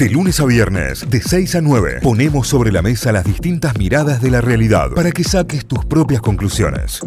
De 0.00 0.08
lunes 0.08 0.40
a 0.40 0.46
viernes, 0.46 1.10
de 1.10 1.20
6 1.20 1.56
a 1.56 1.60
9, 1.60 1.98
ponemos 2.02 2.48
sobre 2.48 2.72
la 2.72 2.80
mesa 2.80 3.12
las 3.12 3.22
distintas 3.22 3.76
miradas 3.76 4.22
de 4.22 4.30
la 4.30 4.40
realidad 4.40 4.88
para 4.96 5.10
que 5.10 5.22
saques 5.22 5.66
tus 5.66 5.84
propias 5.84 6.22
conclusiones. 6.22 7.02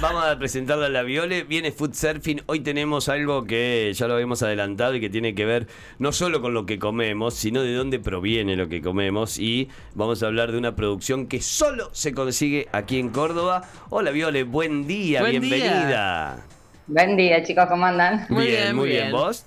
Vamos 0.00 0.24
a 0.24 0.38
presentarle 0.38 0.86
a 0.86 0.88
la 0.88 1.02
Viole. 1.02 1.42
Viene 1.42 1.70
Food 1.70 1.92
Surfing. 1.92 2.40
Hoy 2.46 2.60
tenemos 2.60 3.10
algo 3.10 3.44
que 3.44 3.92
ya 3.94 4.08
lo 4.08 4.14
habíamos 4.14 4.42
adelantado 4.42 4.94
y 4.94 5.00
que 5.00 5.10
tiene 5.10 5.34
que 5.34 5.44
ver 5.44 5.66
no 5.98 6.12
solo 6.12 6.40
con 6.40 6.54
lo 6.54 6.64
que 6.64 6.78
comemos, 6.78 7.34
sino 7.34 7.60
de 7.60 7.74
dónde 7.74 7.98
proviene 7.98 8.56
lo 8.56 8.70
que 8.70 8.80
comemos. 8.80 9.38
Y 9.38 9.68
vamos 9.94 10.22
a 10.22 10.28
hablar 10.28 10.52
de 10.52 10.56
una 10.56 10.74
producción 10.74 11.26
que 11.26 11.42
solo 11.42 11.90
se 11.92 12.14
consigue 12.14 12.68
aquí 12.72 12.98
en 12.98 13.10
Córdoba. 13.10 13.68
Hola 13.90 14.10
Viole, 14.10 14.44
buen 14.44 14.86
día, 14.86 15.20
Buen 15.20 15.32
bienvenida. 15.32 16.46
Buen 16.86 17.14
día, 17.18 17.42
chicos, 17.42 17.66
¿cómo 17.68 17.84
andan? 17.84 18.24
Muy 18.30 18.46
bien, 18.46 18.56
bien, 18.56 18.76
muy 18.76 18.80
muy 18.84 18.88
bien. 18.88 19.02
bien. 19.08 19.12
¿Vos? 19.12 19.44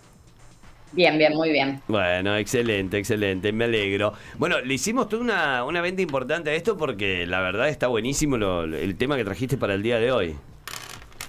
Bien, 0.94 1.18
bien, 1.18 1.34
muy 1.34 1.52
bien. 1.52 1.82
Bueno, 1.88 2.36
excelente, 2.36 2.98
excelente, 2.98 3.52
me 3.54 3.64
alegro. 3.66 4.14
Bueno, 4.38 4.60
le 4.60 4.74
hicimos 4.74 5.08
toda 5.08 5.22
una, 5.22 5.64
una 5.64 5.80
venta 5.82 6.02
importante 6.02 6.50
a 6.50 6.54
esto 6.54 6.78
porque 6.78 7.26
la 7.26 7.40
verdad 7.40 7.70
está 7.70 7.88
buenísimo 7.88 8.38
lo- 8.38 8.64
el 8.66 8.98
tema 8.98 9.16
que 9.16 9.24
trajiste 9.24 9.58
para 9.58 9.74
el 9.74 9.84
día 9.84 10.00
de 10.00 10.12
hoy. 10.12 10.36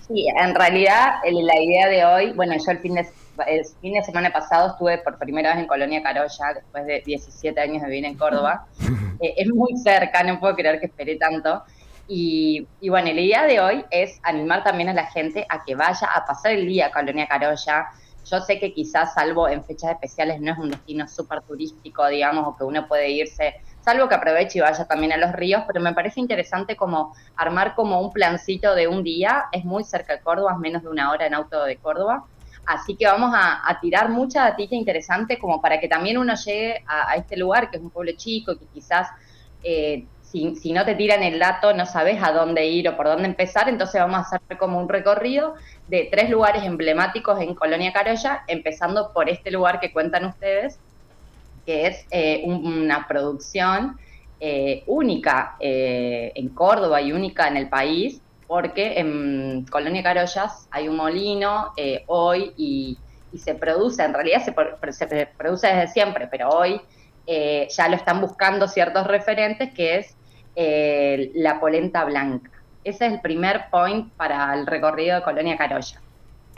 Sí, 0.09 0.27
en 0.37 0.55
realidad 0.55 1.15
la 1.25 1.61
idea 1.63 1.89
de 1.89 2.05
hoy, 2.05 2.33
bueno, 2.33 2.55
yo 2.55 2.73
el 2.73 2.79
fin 2.79 2.95
de, 2.95 3.07
el 3.47 3.63
fin 3.81 3.95
de 3.95 4.03
semana 4.03 4.31
pasado 4.33 4.71
estuve 4.73 4.99
por 4.99 5.17
primera 5.17 5.51
vez 5.51 5.61
en 5.63 5.69
Colonia 5.69 6.03
Carolla, 6.03 6.55
después 6.55 6.85
de 6.85 7.03
17 7.07 7.61
años 7.61 7.83
de 7.83 7.89
vivir 7.89 8.05
en 8.05 8.17
Córdoba. 8.17 8.67
Eh, 9.21 9.35
es 9.37 9.49
muy 9.55 9.77
cerca, 9.77 10.25
no 10.25 10.41
puedo 10.41 10.57
creer 10.57 10.81
que 10.81 10.87
esperé 10.87 11.15
tanto. 11.15 11.63
Y, 12.09 12.67
y 12.81 12.89
bueno, 12.89 13.13
la 13.13 13.21
idea 13.21 13.47
de 13.47 13.61
hoy 13.61 13.85
es 13.93 14.19
animar 14.25 14.65
también 14.65 14.89
a 14.89 14.95
la 14.95 15.07
gente 15.07 15.47
a 15.49 15.63
que 15.65 15.77
vaya 15.77 16.09
a 16.13 16.25
pasar 16.27 16.51
el 16.53 16.67
día 16.67 16.87
a 16.87 16.91
Colonia 16.91 17.29
Carolla. 17.29 17.87
Yo 18.31 18.41
sé 18.41 18.59
que 18.59 18.73
quizás, 18.73 19.15
salvo 19.15 19.49
en 19.49 19.65
fechas 19.65 19.91
especiales, 19.91 20.41
no 20.41 20.53
es 20.53 20.59
un 20.59 20.71
destino 20.71 21.09
súper 21.09 21.43
turístico, 21.43 22.07
digamos, 22.07 22.47
o 22.47 22.57
que 22.57 22.65
uno 22.65 22.87
puede 22.87 23.11
irse, 23.11 23.55
salvo 23.85 24.09
que 24.09 24.15
aproveche 24.15 24.59
y 24.59 24.63
vaya 24.63 24.85
también 24.87 25.13
a 25.13 25.17
los 25.17 25.33
ríos, 25.33 25.65
pero 25.67 25.81
me 25.81 25.93
parece 25.93 26.21
interesante 26.21 26.77
como 26.77 27.15
armar 27.37 27.75
como 27.75 28.01
un 28.01 28.13
plancito 28.13 28.75
de 28.75 28.89
un 28.89 29.03
día. 29.03 29.47
Es 29.53 29.65
muy 29.65 29.85
cerca 29.85 30.17
de 30.17 30.21
Córdoba, 30.21 30.53
es 30.53 30.59
menos 30.59 30.83
de 30.83 30.89
una 30.89 31.11
hora 31.11 31.27
en 31.27 31.35
auto 31.35 31.65
de 31.65 31.77
Córdoba. 31.77 32.25
Así 32.65 32.95
que 32.97 33.07
vamos 33.07 33.33
a, 33.35 33.79
tirar 33.81 34.09
mucha 34.09 34.43
datita 34.45 34.77
interesante 34.77 35.37
como 35.39 35.61
para 35.61 35.81
que 35.81 35.89
también 35.89 36.17
uno 36.17 36.35
llegue 36.35 36.85
a, 36.87 37.11
a 37.11 37.17
este 37.17 37.37
lugar, 37.37 37.71
que 37.71 37.79
es 37.79 37.83
un 37.83 37.91
pueblo 37.91 38.13
chico, 38.17 38.57
que 38.57 38.67
quizás 38.67 39.09
eh, 39.65 40.07
si, 40.33 40.73
no 40.73 40.85
te 40.85 40.95
tiran 40.95 41.23
el 41.23 41.39
dato 41.39 41.75
no 41.75 41.87
sabes 41.87 42.23
a 42.23 42.33
dónde 42.33 42.67
ir 42.67 42.89
o 42.89 42.97
por 42.97 43.07
dónde 43.07 43.27
empezar, 43.29 43.69
entonces 43.69 44.01
vamos 44.01 44.19
a 44.19 44.37
hacer 44.37 44.59
como 44.59 44.79
un 44.81 44.89
recorrido 44.89 45.55
de 45.87 46.09
tres 46.11 46.31
lugares 46.31 46.65
emblemáticos 46.65 47.41
en 47.41 47.55
Colonia 47.55 47.93
Carolla, 47.93 48.43
empezando 48.49 49.13
por 49.15 49.29
este 49.29 49.51
lugar 49.51 49.81
que 49.81 49.93
cuentan 49.93 50.25
ustedes, 50.27 50.81
que 51.67 51.87
es 51.87 52.07
eh, 52.11 52.43
un- 52.45 52.67
una 52.85 53.07
producción 53.09 53.97
eh, 54.41 54.83
única 54.89 55.57
eh, 55.61 56.33
en 56.35 56.53
Córdoba 56.55 57.01
y 57.03 57.13
única 57.13 57.47
en 57.49 57.57
el 57.57 57.69
país, 57.69 58.23
porque 58.47 58.99
en 58.99 59.67
Colonia 59.71 60.03
Carollas 60.03 60.67
hay 60.71 60.89
un 60.89 60.97
molino 60.97 61.73
hoy 62.09 62.53
y, 62.57 63.03
se 63.39 63.55
produce, 63.55 64.03
en 64.05 64.13
realidad 64.15 64.43
se, 64.45 64.53
se 64.93 65.27
produce 65.39 65.67
desde 65.69 65.89
siempre, 65.89 66.29
pero 66.31 66.51
hoy 66.51 66.81
eh, 67.27 67.69
ya 67.77 67.89
lo 67.89 67.97
están 67.97 68.21
buscando 68.21 68.69
ciertos 68.69 69.07
referentes, 69.07 69.71
que 69.75 69.99
es 69.99 70.19
eh, 70.55 71.33
la 71.35 71.61
polenta 71.61 72.05
blanca. 72.05 72.51
Ese 72.85 73.07
es 73.07 73.13
el 73.13 73.21
primer 73.21 73.67
point 73.71 74.13
para 74.15 74.55
el 74.55 74.67
recorrido 74.67 75.17
de 75.17 75.23
Colonia 75.23 75.57
Carolla. 75.57 76.01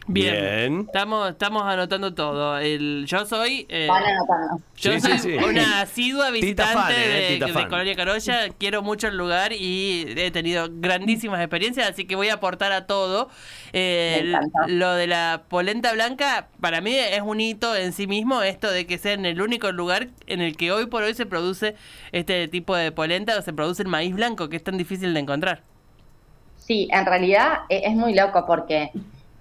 Bien. 0.06 0.34
Bien. 0.34 0.80
Estamos, 0.80 1.30
estamos 1.30 1.62
anotando 1.64 2.12
todo. 2.14 2.58
El, 2.58 3.06
yo 3.06 3.24
soy. 3.24 3.64
eh, 3.70 3.86
Van 3.88 4.02
anotando. 4.04 4.62
yo 4.76 4.92
Sí, 4.92 5.00
soy 5.00 5.18
sí, 5.18 5.18
sí. 5.18 5.34
una 5.36 5.80
asidua 5.80 6.30
visitante 6.30 6.74
fan, 6.74 6.92
eh, 6.92 7.08
de, 7.08 7.28
tita 7.34 7.46
de 7.46 7.52
fan. 7.54 7.68
Colonia 7.70 7.94
Carolla. 7.96 8.48
Quiero 8.58 8.82
mucho 8.82 9.08
el 9.08 9.16
lugar 9.16 9.52
y 9.54 10.04
he 10.16 10.30
tenido 10.30 10.68
grandísimas 10.70 11.40
experiencias, 11.40 11.88
así 11.88 12.06
que 12.06 12.16
voy 12.16 12.28
a 12.28 12.34
aportar 12.34 12.72
a 12.72 12.86
todo. 12.86 13.30
Eh, 13.72 14.20
Me 14.24 14.28
encanta. 14.28 14.66
lo 14.66 14.92
de 14.92 15.06
la 15.06 15.44
polenta 15.48 15.92
blanca, 15.94 16.48
para 16.60 16.80
mí 16.82 16.94
es 16.94 17.22
un 17.22 17.40
hito 17.40 17.74
en 17.74 17.92
sí 17.94 18.06
mismo, 18.06 18.42
esto 18.42 18.70
de 18.70 18.86
que 18.86 18.98
sea 18.98 19.14
en 19.14 19.24
el 19.24 19.40
único 19.40 19.72
lugar 19.72 20.08
en 20.26 20.42
el 20.42 20.56
que 20.56 20.70
hoy 20.70 20.86
por 20.86 21.02
hoy 21.02 21.14
se 21.14 21.24
produce 21.26 21.76
este 22.12 22.46
tipo 22.48 22.76
de 22.76 22.92
polenta 22.92 23.38
o 23.38 23.42
se 23.42 23.52
produce 23.54 23.82
el 23.82 23.88
maíz 23.88 24.14
blanco, 24.14 24.48
que 24.50 24.56
es 24.56 24.62
tan 24.64 24.76
difícil 24.76 25.14
de 25.14 25.20
encontrar. 25.20 25.62
Sí, 26.56 26.88
en 26.92 27.04
realidad 27.06 27.60
eh, 27.68 27.82
es 27.84 27.94
muy 27.94 28.14
loco 28.14 28.44
porque 28.46 28.90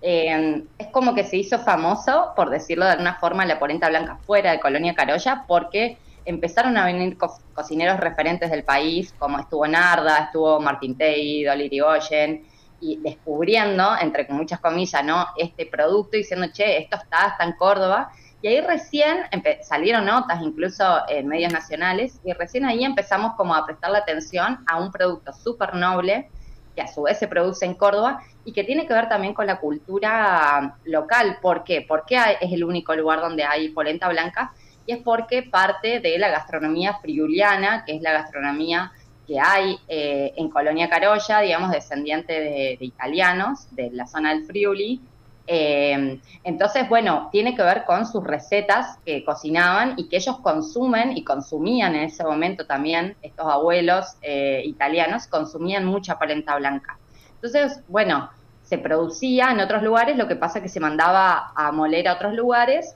eh, 0.03 0.65
es 0.77 0.87
como 0.91 1.15
que 1.15 1.23
se 1.25 1.37
hizo 1.37 1.59
famoso, 1.59 2.33
por 2.35 2.49
decirlo 2.51 2.85
de 2.85 2.91
alguna 2.91 3.15
forma, 3.19 3.45
la 3.45 3.59
polenta 3.59 3.89
blanca 3.89 4.19
fuera 4.25 4.51
de 4.51 4.59
Colonia 4.61 4.95
Carolla, 4.95 5.45
porque 5.47 5.99
empezaron 6.25 6.77
a 6.77 6.85
venir 6.85 7.17
co- 7.17 7.33
cocineros 7.53 7.99
referentes 7.99 8.51
del 8.51 8.65
país, 8.65 9.13
como 9.17 9.39
estuvo 9.39 9.67
Narda, 9.67 10.25
estuvo 10.25 10.59
Martín 10.61 10.97
Tei, 10.97 11.43
Dolly 11.45 11.65
Irigoyen, 11.65 12.45
y 12.79 13.01
descubriendo, 13.01 13.95
entre 14.01 14.27
muchas 14.29 14.59
comillas, 14.59 15.03
¿no? 15.05 15.27
este 15.37 15.67
producto, 15.67 16.17
diciendo, 16.17 16.47
che, 16.53 16.77
esto 16.79 16.97
está, 16.97 17.27
está 17.29 17.45
en 17.45 17.53
Córdoba. 17.53 18.11
Y 18.41 18.47
ahí 18.49 18.59
recién 18.61 19.19
salieron 19.61 20.05
notas, 20.05 20.41
incluso 20.41 20.83
en 21.07 21.27
medios 21.27 21.53
nacionales, 21.53 22.19
y 22.25 22.33
recién 22.33 22.65
ahí 22.65 22.83
empezamos 22.83 23.33
como 23.37 23.55
a 23.55 23.65
prestarle 23.65 23.99
atención 23.99 24.59
a 24.67 24.79
un 24.81 24.91
producto 24.91 25.31
súper 25.33 25.75
noble, 25.75 26.29
que 26.75 26.81
a 26.81 26.87
su 26.87 27.03
vez 27.03 27.17
se 27.17 27.27
produce 27.27 27.65
en 27.65 27.75
Córdoba 27.75 28.21
y 28.45 28.51
que 28.51 28.63
tiene 28.63 28.87
que 28.87 28.93
ver 28.93 29.07
también 29.07 29.33
con 29.33 29.47
la 29.47 29.59
cultura 29.59 30.77
local. 30.85 31.37
¿Por 31.41 31.63
qué? 31.63 31.85
Porque 31.87 32.17
es 32.41 32.51
el 32.51 32.63
único 32.63 32.95
lugar 32.95 33.21
donde 33.21 33.43
hay 33.43 33.69
polenta 33.69 34.09
blanca 34.09 34.53
y 34.85 34.93
es 34.93 34.99
porque 34.99 35.43
parte 35.43 35.99
de 35.99 36.17
la 36.17 36.29
gastronomía 36.29 36.95
friuliana, 36.95 37.83
que 37.85 37.95
es 37.95 38.01
la 38.01 38.11
gastronomía 38.11 38.91
que 39.27 39.39
hay 39.39 39.77
eh, 39.87 40.33
en 40.35 40.49
Colonia 40.49 40.89
Carolla, 40.89 41.39
digamos, 41.39 41.71
descendiente 41.71 42.33
de, 42.33 42.77
de 42.77 42.85
italianos 42.85 43.73
de 43.73 43.89
la 43.91 44.05
zona 44.05 44.33
del 44.33 44.45
Friuli. 44.45 45.01
Eh, 45.45 46.19
entonces, 46.43 46.87
bueno, 46.87 47.29
tiene 47.31 47.55
que 47.55 47.63
ver 47.63 47.83
con 47.85 48.05
sus 48.05 48.23
recetas 48.23 48.97
que 49.05 49.25
cocinaban 49.25 49.95
y 49.97 50.07
que 50.07 50.17
ellos 50.17 50.39
consumen 50.39 51.17
y 51.17 51.23
consumían 51.23 51.95
en 51.95 52.03
ese 52.03 52.23
momento 52.23 52.65
también, 52.65 53.17
estos 53.21 53.47
abuelos 53.47 54.15
eh, 54.21 54.61
italianos 54.65 55.27
consumían 55.27 55.85
mucha 55.85 56.17
polenta 56.17 56.55
blanca. 56.55 56.97
Entonces, 57.35 57.81
bueno, 57.87 58.29
se 58.63 58.77
producía 58.77 59.51
en 59.51 59.59
otros 59.59 59.83
lugares, 59.83 60.17
lo 60.17 60.27
que 60.27 60.37
pasa 60.37 60.59
es 60.59 60.63
que 60.63 60.69
se 60.69 60.79
mandaba 60.79 61.51
a 61.55 61.71
moler 61.71 62.07
a 62.07 62.13
otros 62.13 62.33
lugares 62.33 62.95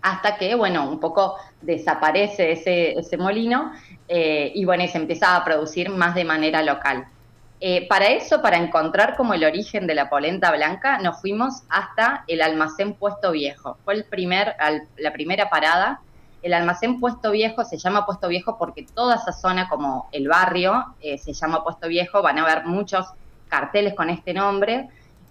hasta 0.00 0.36
que, 0.36 0.54
bueno, 0.54 0.88
un 0.88 1.00
poco 1.00 1.36
desaparece 1.60 2.52
ese, 2.52 2.98
ese 2.98 3.16
molino 3.16 3.72
eh, 4.08 4.52
y, 4.54 4.64
bueno, 4.64 4.84
y 4.84 4.88
se 4.88 4.98
empieza 4.98 5.36
a 5.36 5.44
producir 5.44 5.90
más 5.90 6.14
de 6.14 6.24
manera 6.24 6.62
local. 6.62 7.06
Eh, 7.60 7.88
para 7.88 8.08
eso, 8.08 8.42
para 8.42 8.58
encontrar 8.58 9.16
como 9.16 9.32
el 9.32 9.44
origen 9.44 9.86
de 9.86 9.94
la 9.94 10.10
polenta 10.10 10.52
blanca, 10.52 10.98
nos 10.98 11.20
fuimos 11.20 11.62
hasta 11.70 12.24
el 12.26 12.42
almacén 12.42 12.94
Puesto 12.94 13.32
Viejo. 13.32 13.78
Fue 13.84 13.94
el 13.94 14.04
primer, 14.04 14.54
la 14.98 15.12
primera 15.12 15.48
parada. 15.48 16.00
El 16.42 16.52
almacén 16.52 17.00
Puesto 17.00 17.30
Viejo 17.30 17.64
se 17.64 17.78
llama 17.78 18.04
Puesto 18.04 18.28
Viejo 18.28 18.58
porque 18.58 18.86
toda 18.94 19.16
esa 19.16 19.32
zona, 19.32 19.68
como 19.68 20.08
el 20.12 20.28
barrio, 20.28 20.94
eh, 21.00 21.16
se 21.18 21.32
llama 21.32 21.64
Puesto 21.64 21.88
Viejo. 21.88 22.22
Van 22.22 22.38
a 22.38 22.44
ver 22.44 22.66
muchos 22.66 23.06
carteles 23.48 23.94
con 23.94 24.10
este 24.10 24.34
nombre. 24.34 24.88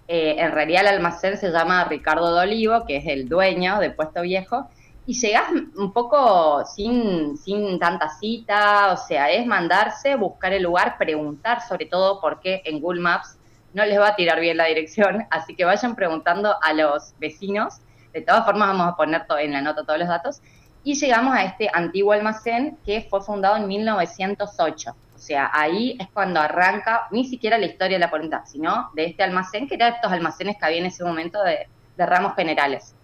Eh, 0.08 0.36
en 0.38 0.52
realidad 0.52 0.82
el 0.82 0.88
almacén 0.88 1.36
se 1.36 1.50
llama 1.50 1.84
Ricardo 1.84 2.32
D'Olivo, 2.32 2.86
que 2.86 2.96
es 2.96 3.06
el 3.06 3.28
dueño 3.28 3.78
de 3.78 3.90
Puesto 3.90 4.22
Viejo, 4.22 4.68
y 5.06 5.14
llegás 5.14 5.50
un 5.76 5.92
poco 5.92 6.64
sin, 6.64 7.36
sin 7.36 7.78
tanta 7.78 8.08
cita, 8.08 8.92
o 8.92 8.96
sea, 8.96 9.30
es 9.30 9.46
mandarse, 9.46 10.16
buscar 10.16 10.52
el 10.52 10.64
lugar, 10.64 10.98
preguntar 10.98 11.62
sobre 11.62 11.86
todo 11.86 12.20
porque 12.20 12.60
en 12.64 12.80
Google 12.80 13.00
Maps 13.00 13.38
no 13.72 13.84
les 13.84 14.00
va 14.00 14.08
a 14.08 14.16
tirar 14.16 14.40
bien 14.40 14.56
la 14.56 14.64
dirección, 14.64 15.26
así 15.30 15.54
que 15.54 15.64
vayan 15.64 15.94
preguntando 15.94 16.56
a 16.60 16.72
los 16.72 17.14
vecinos. 17.20 17.76
De 18.12 18.22
todas 18.22 18.44
formas 18.44 18.68
vamos 18.68 18.88
a 18.88 18.96
poner 18.96 19.26
en 19.38 19.52
la 19.52 19.60
nota 19.60 19.84
todos 19.84 19.98
los 19.98 20.08
datos. 20.08 20.42
Y 20.82 20.94
llegamos 20.94 21.36
a 21.36 21.44
este 21.44 21.68
antiguo 21.72 22.12
almacén 22.12 22.78
que 22.84 23.06
fue 23.08 23.20
fundado 23.20 23.56
en 23.56 23.66
1908. 23.66 24.96
O 25.14 25.18
sea, 25.18 25.50
ahí 25.52 25.96
es 26.00 26.08
cuando 26.12 26.40
arranca 26.40 27.08
ni 27.10 27.26
siquiera 27.26 27.58
la 27.58 27.66
historia 27.66 27.96
de 27.96 28.00
la 28.00 28.10
polenta, 28.10 28.46
sino 28.46 28.90
de 28.94 29.06
este 29.06 29.22
almacén, 29.22 29.68
que 29.68 29.74
era 29.74 29.88
estos 29.88 30.10
almacenes 30.10 30.56
que 30.56 30.64
había 30.64 30.78
en 30.78 30.86
ese 30.86 31.04
momento 31.04 31.42
de, 31.42 31.68
de 31.96 32.06
ramos 32.06 32.34
generales. 32.34 32.94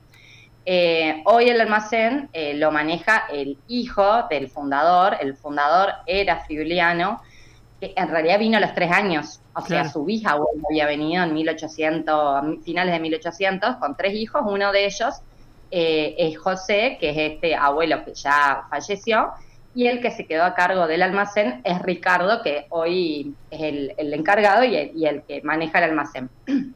Eh, 0.65 1.23
hoy 1.25 1.49
el 1.49 1.61
almacén 1.61 2.29
eh, 2.33 2.55
lo 2.55 2.71
maneja 2.71 3.25
el 3.33 3.59
hijo 3.69 4.25
del 4.31 4.49
fundador. 4.49 5.17
El 5.21 5.37
fundador 5.37 5.93
era 6.07 6.41
friuliano, 6.45 7.21
que 7.81 7.93
en 7.97 8.09
realidad 8.09 8.39
vino 8.39 8.59
a 8.59 8.61
los 8.61 8.75
tres 8.75 8.93
años. 8.93 9.41
O 9.55 9.61
sea, 9.61 9.89
su 9.89 10.05
bisabuelo 10.05 10.63
había 10.71 10.87
venido 10.87 11.25
en 11.25 11.35
1800, 11.35 12.15
a 12.15 12.43
finales 12.65 12.95
de 12.95 13.01
1800, 13.01 13.77
con 13.77 13.97
tres 13.97 14.15
hijos. 14.15 14.43
Uno 14.47 14.73
de 14.73 14.87
ellos 14.87 15.21
eh, 15.71 16.15
es 16.17 16.39
José, 16.39 16.97
que 17.01 17.11
es 17.11 17.33
este 17.35 17.55
abuelo 17.55 18.05
que 18.05 18.15
ya 18.15 18.65
falleció. 18.71 19.31
Y 19.75 19.87
el 19.87 20.01
que 20.01 20.11
se 20.11 20.27
quedó 20.27 20.45
a 20.45 20.55
cargo 20.55 20.87
del 20.87 21.03
almacén 21.03 21.61
es 21.65 21.81
Ricardo, 21.83 22.43
que 22.43 22.67
hoy 22.69 23.35
es 23.51 23.61
el, 23.61 23.95
el 23.97 24.13
encargado 24.15 24.65
y 24.65 24.77
el, 24.77 24.93
y 24.95 25.07
el 25.07 25.23
que 25.23 25.43
maneja 25.43 25.79
el 25.79 25.85
almacén. 25.85 26.31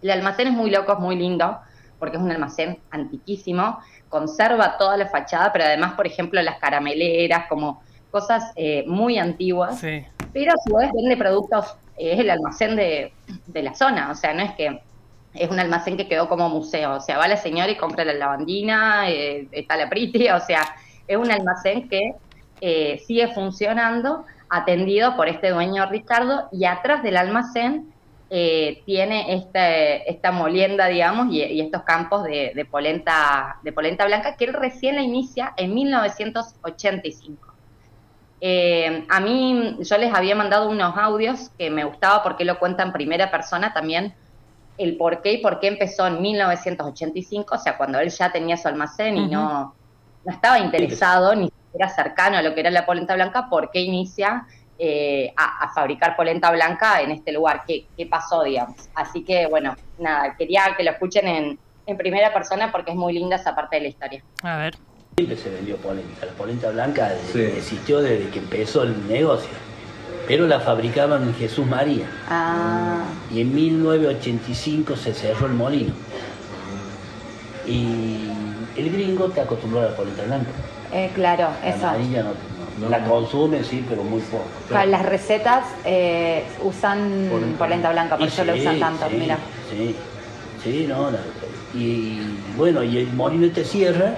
El 0.00 0.12
almacén 0.12 0.46
es 0.46 0.52
muy 0.52 0.70
loco, 0.70 0.92
es 0.92 1.00
muy 1.00 1.16
lindo, 1.16 1.58
porque 1.98 2.16
es 2.16 2.22
un 2.22 2.30
almacén 2.30 2.78
antiquísimo, 2.90 3.78
conserva 4.08 4.76
toda 4.78 4.96
la 4.96 5.06
fachada, 5.08 5.52
pero 5.52 5.64
además, 5.64 5.94
por 5.94 6.06
ejemplo, 6.06 6.40
las 6.42 6.58
carameleras, 6.58 7.46
como 7.48 7.82
cosas 8.10 8.52
eh, 8.56 8.84
muy 8.86 9.18
antiguas, 9.18 9.78
Sí. 9.78 10.04
pero 10.32 10.52
a 10.52 10.56
su 10.66 10.74
vez 10.74 10.90
vende 10.94 11.16
productos, 11.16 11.76
eh, 11.96 12.12
es 12.12 12.20
el 12.20 12.30
almacén 12.30 12.76
de, 12.76 13.12
de 13.46 13.62
la 13.62 13.74
zona, 13.74 14.10
o 14.10 14.14
sea, 14.14 14.32
no 14.32 14.42
es 14.42 14.52
que 14.52 14.80
es 15.34 15.50
un 15.50 15.60
almacén 15.60 15.96
que 15.96 16.08
quedó 16.08 16.28
como 16.28 16.48
museo, 16.48 16.94
o 16.94 17.00
sea, 17.00 17.18
va 17.18 17.28
la 17.28 17.36
señora 17.36 17.70
y 17.70 17.76
compra 17.76 18.04
la 18.04 18.14
lavandina, 18.14 19.10
eh, 19.10 19.46
está 19.52 19.76
la 19.76 19.88
priti, 19.90 20.28
o 20.30 20.40
sea, 20.40 20.62
es 21.06 21.16
un 21.16 21.30
almacén 21.30 21.88
que 21.88 22.12
eh, 22.60 22.98
sigue 23.06 23.28
funcionando, 23.34 24.24
atendido 24.48 25.14
por 25.16 25.28
este 25.28 25.50
dueño 25.50 25.86
Ricardo, 25.90 26.48
y 26.50 26.64
atrás 26.64 27.02
del 27.02 27.18
almacén 27.18 27.92
eh, 28.30 28.82
tiene 28.84 29.34
este, 29.34 30.10
esta 30.10 30.32
molienda, 30.32 30.86
digamos, 30.86 31.32
y, 31.32 31.42
y 31.42 31.60
estos 31.60 31.82
campos 31.82 32.24
de, 32.24 32.52
de 32.54 32.64
polenta, 32.64 33.58
de 33.62 33.72
polenta 33.72 34.04
blanca, 34.04 34.36
que 34.36 34.44
él 34.44 34.52
recién 34.52 34.96
la 34.96 35.02
inicia 35.02 35.54
en 35.56 35.74
1985. 35.74 37.48
Eh, 38.40 39.04
a 39.08 39.20
mí, 39.20 39.76
yo 39.80 39.98
les 39.98 40.14
había 40.14 40.36
mandado 40.36 40.68
unos 40.68 40.96
audios 40.96 41.50
que 41.58 41.70
me 41.70 41.84
gustaba 41.84 42.22
porque 42.22 42.44
lo 42.44 42.58
cuenta 42.58 42.82
en 42.82 42.92
primera 42.92 43.30
persona 43.30 43.72
también 43.72 44.14
el 44.76 44.96
por 44.96 45.22
qué 45.22 45.32
y 45.32 45.38
por 45.38 45.58
qué 45.58 45.68
empezó 45.68 46.06
en 46.06 46.22
1985, 46.22 47.54
o 47.54 47.58
sea, 47.58 47.76
cuando 47.76 47.98
él 47.98 48.10
ya 48.10 48.30
tenía 48.30 48.56
su 48.56 48.68
almacén 48.68 49.16
y 49.16 49.26
no, 49.26 49.74
no 50.24 50.32
estaba 50.32 50.60
interesado 50.60 51.34
ni 51.34 51.50
siquiera 51.50 51.88
cercano 51.88 52.36
a 52.36 52.42
lo 52.42 52.54
que 52.54 52.60
era 52.60 52.70
la 52.70 52.86
polenta 52.86 53.14
blanca, 53.14 53.48
por 53.50 53.72
qué 53.72 53.80
inicia 53.80 54.46
eh, 54.78 55.32
a, 55.36 55.64
a 55.64 55.72
fabricar 55.74 56.14
polenta 56.16 56.50
blanca 56.52 57.00
en 57.02 57.10
este 57.10 57.32
lugar, 57.32 57.62
qué, 57.66 57.88
qué 57.96 58.06
pasó, 58.06 58.44
digamos. 58.44 58.76
Así 58.94 59.24
que, 59.24 59.46
bueno, 59.46 59.74
nada, 59.98 60.34
quería 60.38 60.74
que 60.76 60.84
lo 60.84 60.92
escuchen 60.92 61.26
en, 61.26 61.58
en 61.86 61.96
primera 61.96 62.32
persona 62.32 62.70
porque 62.70 62.92
es 62.92 62.96
muy 62.96 63.12
linda 63.12 63.36
esa 63.36 63.54
parte 63.54 63.76
de 63.76 63.82
la 63.82 63.88
historia. 63.88 64.24
A 64.42 64.56
ver. 64.58 64.74
Siempre 65.16 65.36
se 65.36 65.50
vendió 65.50 65.76
polenta. 65.78 66.26
La 66.26 66.32
polenta 66.32 66.70
blanca 66.70 67.10
Sí. 67.32 67.40
existió 67.40 68.00
desde 68.00 68.30
que 68.30 68.38
empezó 68.38 68.84
el 68.84 69.08
negocio. 69.08 69.50
Pero 70.28 70.46
la 70.46 70.60
fabricaban 70.60 71.22
en 71.24 71.34
Jesús 71.34 71.66
María. 71.66 72.06
Ah, 72.28 73.02
Y 73.32 73.40
en 73.40 73.52
1985 73.54 74.94
se 74.94 75.12
cerró 75.14 75.46
el 75.46 75.54
molino. 75.54 75.92
Y 77.66 78.28
el 78.76 78.90
gringo 78.92 79.26
está 79.28 79.42
acostumbrado 79.42 79.88
a 79.88 79.90
la 79.90 79.96
polenta 79.96 80.22
blanca. 80.24 80.50
eh, 80.92 81.10
claro, 81.14 81.50
La 81.62 81.68
eso. 81.70 81.86
amarilla 81.88 82.22
no, 82.22 82.30
no. 82.80 82.88
La 82.88 83.04
consume, 83.04 83.62
sí, 83.64 83.84
pero 83.88 84.02
muy 84.02 84.20
poco. 84.22 84.44
Claro, 84.68 84.90
Las 84.90 85.04
recetas 85.04 85.66
eh, 85.84 86.44
usan 86.62 87.26
Polenta. 87.30 87.58
polenta 87.58 87.92
blanca, 87.92 88.16
por 88.18 88.26
eso 88.28 88.44
lo 88.44 88.54
sí, 88.54 88.60
usan 88.60 88.80
tanto, 88.80 89.08
sí, 89.10 89.16
mira. 89.18 89.38
Sí, 89.70 89.94
sí, 90.62 90.86
no. 90.88 91.10
la- 91.10 91.18
y 91.74 92.20
bueno, 92.56 92.82
y 92.82 92.98
el 92.98 93.12
molino 93.12 93.46
este 93.46 93.64
cierra 93.64 94.16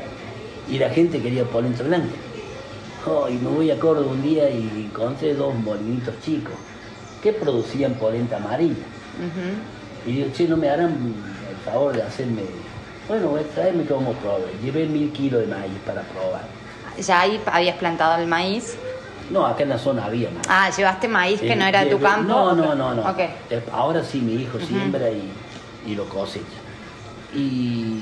y 0.70 0.78
la 0.78 0.88
gente 0.90 1.20
quería 1.20 1.44
polenta 1.44 1.82
blanca. 1.82 2.14
Oh, 3.06 3.28
y 3.28 3.32
me 3.34 3.48
voy 3.48 3.70
a 3.70 3.78
Córdoba 3.78 4.12
un 4.12 4.22
día 4.22 4.48
y 4.50 4.88
encontré 4.92 5.34
dos 5.34 5.54
molinitos 5.54 6.14
chicos 6.20 6.52
que 7.22 7.32
producían 7.32 7.94
polenta 7.94 8.36
amarilla. 8.36 8.74
Ujú. 9.18 10.10
Y 10.10 10.12
digo, 10.16 10.28
che, 10.32 10.46
no 10.48 10.56
me 10.56 10.68
harán 10.68 10.90
el 11.50 11.56
favor 11.64 11.94
de 11.94 12.02
hacerme. 12.02 12.42
Bueno, 13.08 13.28
voy 13.28 13.40
a 13.40 13.44
traerme 13.54 13.82
a 13.82 13.86
probar. 13.86 14.40
Llevé 14.62 14.86
mil 14.86 15.10
kilos 15.12 15.40
de 15.40 15.46
maíz 15.46 15.72
para 15.86 16.02
probar. 16.02 16.59
Ya 17.00 17.20
ahí 17.22 17.40
habías 17.46 17.76
plantado 17.76 18.20
el 18.20 18.28
maíz. 18.28 18.76
No, 19.30 19.46
acá 19.46 19.62
en 19.62 19.68
la 19.70 19.78
zona 19.78 20.04
había 20.04 20.28
maíz. 20.30 20.46
Ah, 20.48 20.70
llevaste 20.76 21.08
maíz 21.08 21.40
que 21.40 21.52
Eh, 21.52 21.56
no 21.56 21.64
era 21.64 21.84
de 21.84 21.90
tu 21.90 22.00
campo. 22.00 22.28
No, 22.28 22.54
no, 22.54 22.74
no, 22.74 22.94
no. 22.94 23.14
Eh, 23.18 23.62
Ahora 23.72 24.02
sí 24.02 24.20
mi 24.20 24.34
hijo 24.42 24.58
siembra 24.60 25.08
y, 25.10 25.32
y 25.86 25.94
lo 25.94 26.04
cosecha. 26.08 26.44
Y 27.32 27.94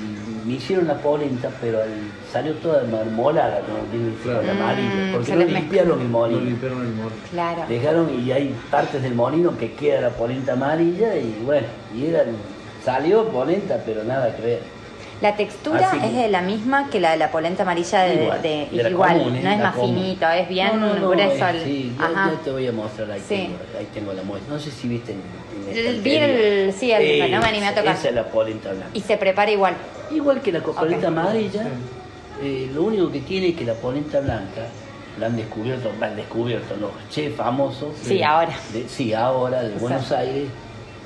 me 0.47 0.53
hicieron 0.53 0.87
la 0.87 0.95
polenta, 0.95 1.49
pero 1.61 1.83
el- 1.83 2.11
salió 2.31 2.53
toda 2.55 2.83
marmolada, 2.85 3.61
como 3.61 3.83
tiene 3.91 4.11
Claro. 4.23 4.41
la 4.41 4.51
amarilla, 4.53 4.89
Mm, 4.89 5.11
porque 5.13 5.35
no 5.35 5.45
limpiaron 5.45 6.01
el 6.01 6.07
No 6.11 6.17
molino. 6.19 6.41
limpiaron 6.41 6.81
el 6.81 6.87
molino. 6.93 7.21
Claro. 7.29 7.65
Dejaron 7.69 8.19
y 8.19 8.31
hay 8.31 8.55
partes 8.71 9.03
del 9.03 9.13
molino 9.13 9.55
que 9.55 9.73
queda 9.73 10.01
la 10.01 10.09
polenta 10.09 10.53
amarilla 10.53 11.15
y 11.15 11.39
bueno, 11.45 11.67
y 11.95 12.07
era, 12.07 12.23
salió 12.83 13.25
polenta, 13.29 13.77
pero 13.85 14.03
nada 14.03 14.35
que 14.35 14.41
ver. 14.41 14.78
La 15.21 15.35
textura 15.35 15.89
Así 15.89 15.99
que- 15.99 16.07
es 16.07 16.15
de 16.15 16.29
la 16.29 16.41
misma 16.41 16.89
que 16.89 16.99
la 17.01 17.11
de 17.11 17.17
la 17.17 17.29
polenta 17.29 17.63
amarilla 17.63 18.03
de, 18.03 18.23
Igual, 18.23 18.41
de- 18.41 18.67
de 18.71 18.83
la 18.83 18.89
igual, 18.89 19.17
común, 19.17 19.35
¿eh? 19.35 19.41
no 19.43 19.49
es 19.51 19.57
La 19.57 19.63
más 19.65 19.75
común. 19.75 19.95
finito, 19.95 20.29
es 20.29 20.47
bien 20.47 20.67
No, 20.79 20.87
no, 20.87 20.93
no, 20.95 21.09
grueso. 21.09 21.45
eh, 21.45 21.49
el- 21.49 21.63
sí, 21.63 21.95
yo, 21.99 22.05
Ajá. 22.05 22.29
yo 22.31 22.37
te 22.37 22.51
voy 22.51 22.67
a 22.67 22.71
mostrar, 22.71 23.11
ahí, 23.11 23.19
Sí. 23.19 23.35
tengo, 23.35 23.57
ahí 23.77 23.87
tengo 23.93 24.13
la 24.13 24.23
muestra. 24.23 24.53
No 24.53 24.59
sé 24.61 24.71
si 24.71 24.87
viste 24.87 25.11
en, 25.11 25.21
en 25.71 25.77
El- 25.77 25.85
esta 25.87 26.01
vi 26.03 26.15
el- 26.15 26.73
sí, 26.73 26.91
el- 26.93 27.31
no 27.31 27.39
me 27.41 27.47
animé 27.47 27.67
a 27.67 27.75
tocar. 27.75 27.95
Esa 27.95 28.07
es 28.09 28.15
la 28.15 28.23
polenta 28.25 28.69
blanca. 28.69 28.87
Y 28.93 29.01
se 29.01 29.17
prepara 29.17 29.51
igual. 29.51 29.73
Igual 30.09 30.41
que 30.41 30.53
la 30.53 30.61
polenta 30.61 31.07
amarilla, 31.09 31.67
eh, 32.41 32.71
lo 32.73 32.83
único 32.83 33.11
que 33.11 33.19
tiene 33.19 33.49
es 33.49 33.55
que 33.57 33.65
la 33.65 33.73
polenta 33.73 34.21
blanca 34.21 34.67
la 35.19 35.25
han 35.25 35.35
descubierto, 35.35 35.91
la 35.99 36.07
han 36.07 36.15
descubierto 36.15 36.77
los 36.77 36.91
chefs 37.09 37.35
famosos. 37.35 37.93
Sí, 38.01 38.23
ahora. 38.23 38.53
de- 38.71 38.87
sí, 38.87 39.13
ahora 39.13 39.63
de. 39.63 39.75
Buenos 39.75 40.09
Aires, 40.13 40.45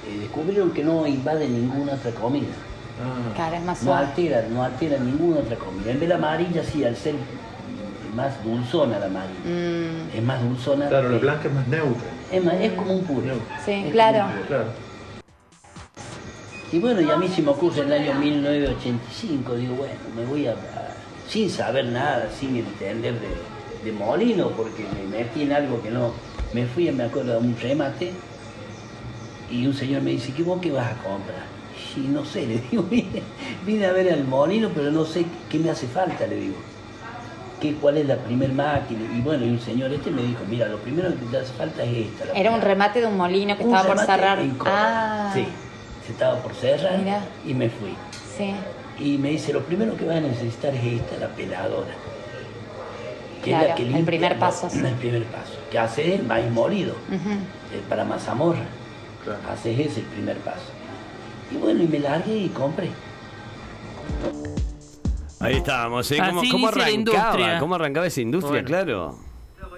eh, 0.08 0.18
descubrieron 0.20 0.72
que 0.72 0.84
no 0.84 1.08
invade 1.08 1.48
ninguna 1.48 1.94
otra 1.94 2.12
comida. 2.12 2.46
Ah, 3.02 3.34
Claro, 3.36 3.56
es 3.56 3.64
más 3.64 3.84
No 3.84 3.96
altera, 3.96 4.46
no 4.50 4.64
altera 4.64 4.98
ninguna 5.00 5.40
otra 5.40 5.56
comida. 5.58 5.92
En 5.92 6.00
vez 6.00 6.02
de 6.02 6.08
la 6.08 6.16
amarilla, 6.16 6.64
sí, 6.64 6.84
al 6.84 6.96
ser 6.96 7.16
más 8.16 8.44
dulzona 8.44 9.00
la 9.00 9.08
amarilla. 9.08 9.40
Mm, 9.46 10.16
Es 10.18 10.24
más 10.24 10.42
dulzona. 10.42 10.88
claro, 10.88 11.10
la 11.10 11.18
blanca 11.18 11.48
es 11.48 11.54
más 11.54 11.68
neutra. 11.68 12.08
Es, 12.32 12.44
más- 12.44 12.56
es 12.56 12.72
como 12.74 12.94
un 12.94 13.04
puré. 13.04 13.28
Neutra. 13.28 13.60
sí, 13.66 13.72
Es 13.72 13.92
claro. 13.92 14.26
Y 16.72 16.80
bueno, 16.80 17.02
y 17.02 17.10
a 17.10 17.18
mí 17.18 17.28
se 17.28 17.42
me 17.44 17.50
ocurre 17.52 17.82
en 17.82 17.92
el 17.92 18.02
año 18.02 18.20
1985, 18.20 19.56
digo, 19.56 19.76
bueno, 19.76 19.94
me 20.16 20.26
voy 20.26 20.48
a, 20.48 20.52
a- 20.54 20.56
sin 21.28 21.50
saber 21.50 21.86
nada, 21.86 22.28
sin 22.40 22.56
entender 22.58 23.16
de, 23.20 23.28
de 23.86 23.92
molino, 23.98 24.50
porque 24.50 24.84
me 24.94 25.18
metí 25.18 25.44
en 25.44 25.54
algo 25.54 25.82
que 25.82 25.90
no, 25.92 26.12
me 26.54 26.66
fui, 26.66 26.92
me 26.92 27.04
acuerdo, 27.04 27.36
a 27.36 27.38
un 27.38 27.56
remate, 27.60 28.12
y 29.52 29.68
un 29.68 29.74
señor 29.74 30.02
me 30.02 30.12
dice, 30.12 30.34
¿qué 30.34 30.42
vos 30.44 30.60
qué 30.62 30.72
vas 30.72 30.88
a 30.92 30.96
comprar? 31.04 31.53
Y 31.96 32.00
no 32.02 32.26
sé, 32.26 32.46
le 32.48 32.60
digo, 32.70 32.84
vine, 32.90 33.22
vine 33.66 33.86
a 33.86 33.92
ver 33.92 34.12
al 34.12 34.24
molino, 34.26 34.70
pero 34.74 34.92
no 34.92 35.06
sé 35.06 35.26
qué 35.50 35.60
me 35.60 35.70
hace 35.70 35.88
falta, 35.88 36.26
le 36.28 36.36
digo. 36.36 36.56
¿Qué, 37.62 37.76
¿Cuál 37.76 37.98
es 37.98 38.08
la 38.08 38.18
primer 38.18 38.52
máquina? 38.52 39.02
Y 39.16 39.22
bueno, 39.22 39.46
y 39.46 39.50
un 39.50 39.60
señor 39.60 39.92
este 39.94 40.12
me 40.12 40.22
dijo, 40.24 40.42
mira, 40.50 40.68
lo 40.68 40.78
primero 40.80 41.10
que 41.10 41.26
te 41.32 41.38
hace 41.38 41.54
falta 41.54 41.84
es 41.84 42.08
esta. 42.08 42.26
Era 42.26 42.50
un 42.52 42.58
primera". 42.58 42.60
remate 42.62 43.00
de 43.02 43.08
un 43.08 43.16
molino 43.18 43.56
que 43.58 43.64
Un 43.64 43.74
estaba 43.76 43.88
por 43.96 44.06
cerrar. 44.06 44.40
Ah, 44.66 45.32
Sí, 45.34 45.46
se 46.06 46.12
estaba 46.12 46.40
por 46.40 46.54
cerrar 46.56 46.98
Mirá. 47.00 47.22
y 47.46 47.54
me 47.54 47.70
fui. 47.70 47.94
sí. 48.38 48.54
Y 49.00 49.18
me 49.18 49.30
dice, 49.30 49.52
lo 49.54 49.62
primero 49.62 49.98
que 49.98 50.06
vas 50.06 50.18
a 50.18 50.22
necesitar 50.22 50.74
es 50.76 50.84
esta, 50.84 51.18
la 51.18 51.28
peladora. 51.30 51.94
Que 53.44 53.50
es 53.52 53.58
Claro, 53.58 53.68
la 53.70 53.76
que 53.76 53.84
el 53.98 54.06
primer 54.06 54.34
¿no? 54.36 54.40
paso, 54.40 54.70
sí. 54.70 54.80
El 54.80 54.94
primer 54.94 55.24
paso. 55.26 55.54
Que 55.72 55.80
hace 55.80 56.16
el 56.16 56.24
maíz 56.24 56.50
molido, 56.52 56.94
eh, 57.12 57.82
para 57.90 58.04
mazamorra. 58.06 58.62
Claro. 59.24 59.40
Haces 59.52 59.80
ese 59.80 60.02
el 60.02 60.06
primer 60.06 60.38
paso. 60.38 60.62
Y 61.54 61.58
bueno, 61.58 61.84
y 61.84 61.88
me 61.88 62.00
largué 62.00 62.38
y 62.38 62.50
compré. 62.50 62.90
Ahí 65.40 65.56
estábamos, 65.56 66.10
¿eh? 66.12 66.18
¿Cómo, 66.18 66.40
Así 66.40 66.50
cómo 66.50 66.70
inicia 66.70 66.78
la 66.78 66.86
arrancaba? 66.86 66.92
industria. 66.92 67.60
¿Cómo 67.60 67.76
arrancaba 67.76 68.08
esa 68.08 68.22
industria? 68.22 68.52
Bueno. 68.52 68.68
Claro. 68.68 69.18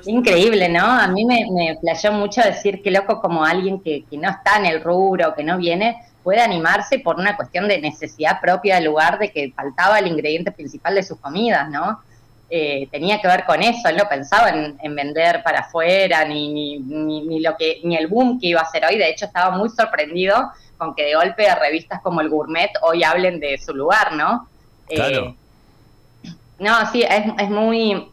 Increíble, 0.06 0.70
¿no? 0.70 0.86
A 0.86 1.08
mí 1.08 1.26
me, 1.26 1.48
me 1.52 1.78
flasheó 1.80 2.12
mucho 2.12 2.42
decir 2.42 2.84
que 2.84 2.92
loco 2.92 3.20
como 3.20 3.44
alguien 3.44 3.82
que, 3.82 4.04
que 4.10 4.18
no 4.18 4.30
está 4.30 4.58
en 4.58 4.68
el 4.68 4.84
rubro, 4.84 5.34
que 5.36 5.44
no 5.44 5.58
viene, 5.58 5.98
puede 6.24 6.42
animarse 6.42 7.00
por 7.00 7.16
una 7.16 7.36
cuestión 7.36 7.68
de 7.68 7.82
necesidad 7.82 8.40
propia 8.40 8.76
del 8.76 8.86
lugar, 8.86 9.18
de 9.18 9.32
que 9.32 9.52
faltaba 9.56 9.98
el 9.98 10.08
ingrediente 10.08 10.52
principal 10.52 10.94
de 10.94 11.02
sus 11.04 11.18
comidas, 11.20 11.70
¿no? 11.72 12.00
Eh, 12.50 12.88
tenía 12.92 13.20
que 13.20 13.28
ver 13.28 13.44
con 13.46 13.62
eso, 13.64 13.90
él 13.90 13.98
no 13.98 14.08
pensaba 14.08 14.50
en, 14.50 14.78
en 14.82 14.96
vender 14.96 15.42
para 15.44 15.62
afuera, 15.62 16.24
ni, 16.26 16.48
ni, 16.50 16.78
ni, 16.78 17.22
ni 17.22 17.40
lo 17.40 17.58
que, 17.58 17.82
ni 17.84 17.96
el 17.98 18.08
boom 18.08 18.40
que 18.40 18.48
iba 18.48 18.62
a 18.62 18.64
hacer 18.66 18.86
hoy, 18.86 18.98
de 18.98 19.10
hecho 19.10 19.26
estaba 19.26 19.58
muy 19.58 19.68
sorprendido 19.70 20.52
con 20.78 20.94
que 20.94 21.06
de 21.06 21.16
golpe 21.16 21.48
revistas 21.56 22.02
como 22.02 22.22
el 22.22 22.30
Gourmet 22.30 22.70
hoy 22.84 23.04
hablen 23.04 23.40
de 23.40 23.58
su 23.58 23.74
lugar, 23.74 24.14
¿no? 24.14 24.48
Eh, 24.90 24.96
Claro. 24.96 25.36
no, 26.60 26.92
sí, 26.92 27.02
es, 27.02 27.26
es 27.40 27.50
muy, 27.50 28.10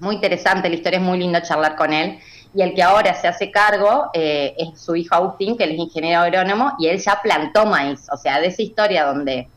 muy 0.00 0.14
interesante, 0.16 0.68
la 0.68 0.74
historia 0.74 0.98
es 0.98 1.04
muy 1.04 1.18
lindo 1.18 1.38
charlar 1.40 1.76
con 1.76 1.92
él. 1.92 2.18
Y 2.54 2.62
el 2.62 2.74
que 2.74 2.82
ahora 2.82 3.12
se 3.14 3.28
hace 3.28 3.50
cargo 3.50 4.06
eh, 4.14 4.54
es 4.56 4.80
su 4.80 4.96
hijo 4.96 5.14
Agustín, 5.14 5.58
que 5.58 5.64
él 5.64 5.72
es 5.72 5.78
ingeniero 5.78 6.22
agrónomo, 6.22 6.72
y 6.78 6.86
él 6.88 6.98
ya 6.98 7.20
plantó 7.22 7.66
maíz. 7.66 8.06
O 8.10 8.16
sea, 8.16 8.40
de 8.40 8.46
esa 8.46 8.62
historia 8.62 9.04
donde 9.04 9.48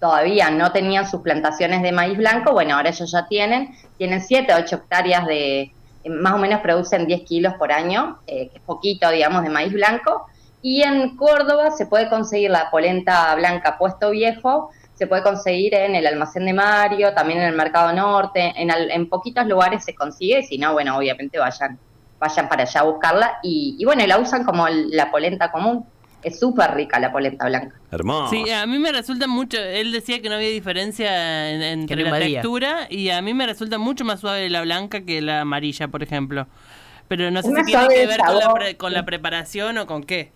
todavía 0.00 0.50
no 0.50 0.72
tenían 0.72 1.08
sus 1.08 1.22
plantaciones 1.22 1.82
de 1.82 1.92
maíz 1.92 2.16
blanco, 2.18 2.52
bueno, 2.52 2.76
ahora 2.76 2.90
ellos 2.90 3.10
ya 3.10 3.26
tienen, 3.28 3.74
tienen 3.98 4.20
7 4.22 4.52
o 4.54 4.58
8 4.58 4.76
hectáreas 4.76 5.26
de, 5.26 5.72
más 6.06 6.34
o 6.34 6.38
menos 6.38 6.60
producen 6.60 7.06
10 7.06 7.22
kilos 7.22 7.54
por 7.58 7.72
año, 7.72 8.18
eh, 8.26 8.48
que 8.50 8.58
es 8.58 8.64
poquito, 8.64 9.10
digamos, 9.10 9.42
de 9.42 9.50
maíz 9.50 9.72
blanco. 9.72 10.26
Y 10.60 10.82
en 10.82 11.16
Córdoba 11.16 11.70
se 11.72 11.86
puede 11.86 12.08
conseguir 12.08 12.50
la 12.50 12.70
polenta 12.70 13.34
blanca 13.34 13.76
puesto 13.78 14.10
viejo, 14.10 14.70
se 14.94 15.06
puede 15.06 15.22
conseguir 15.22 15.74
en 15.74 15.94
el 15.96 16.06
almacén 16.06 16.44
de 16.46 16.52
Mario, 16.52 17.14
también 17.14 17.40
en 17.40 17.46
el 17.48 17.56
Mercado 17.56 17.92
Norte, 17.92 18.52
en, 18.56 18.70
al- 18.70 18.90
en 18.90 19.08
poquitos 19.08 19.46
lugares 19.46 19.84
se 19.84 19.94
consigue, 19.94 20.42
si 20.44 20.58
no, 20.58 20.72
bueno, 20.72 20.96
obviamente 20.96 21.38
vayan, 21.38 21.78
vayan 22.18 22.48
para 22.48 22.62
allá 22.62 22.80
a 22.80 22.84
buscarla 22.84 23.38
y, 23.42 23.76
y 23.78 23.84
bueno, 23.84 24.06
la 24.06 24.18
usan 24.18 24.44
como 24.44 24.68
la 24.68 25.10
polenta 25.10 25.50
común. 25.50 25.84
Es 26.22 26.38
súper 26.38 26.72
rica 26.74 26.98
la 27.00 27.12
polenta 27.12 27.46
blanca. 27.46 27.74
Hermoso. 27.90 28.30
Sí, 28.30 28.50
a 28.50 28.66
mí 28.66 28.78
me 28.78 28.92
resulta 28.92 29.26
mucho. 29.26 29.58
Él 29.58 29.92
decía 29.92 30.22
que 30.22 30.28
no 30.28 30.36
había 30.36 30.48
diferencia 30.50 31.50
en- 31.50 31.62
entre 31.62 31.96
no 31.96 32.02
la 32.02 32.08
invadía. 32.08 32.40
textura 32.40 32.86
y 32.90 33.10
a 33.10 33.20
mí 33.22 33.34
me 33.34 33.46
resulta 33.46 33.78
mucho 33.78 34.04
más 34.04 34.20
suave 34.20 34.48
la 34.48 34.62
blanca 34.62 35.02
que 35.02 35.20
la 35.20 35.42
amarilla, 35.42 35.88
por 35.88 36.02
ejemplo. 36.02 36.46
Pero 37.08 37.30
no 37.30 37.42
sé 37.42 37.48
Es 37.50 37.54
si 37.58 37.64
tiene 37.64 37.88
que 37.88 38.06
ver 38.06 38.20
con 38.20 38.38
la, 38.38 38.52
pre- 38.54 38.76
con 38.76 38.92
la 38.92 39.04
preparación 39.04 39.78
o 39.78 39.86
con 39.86 40.04
qué. 40.04 40.30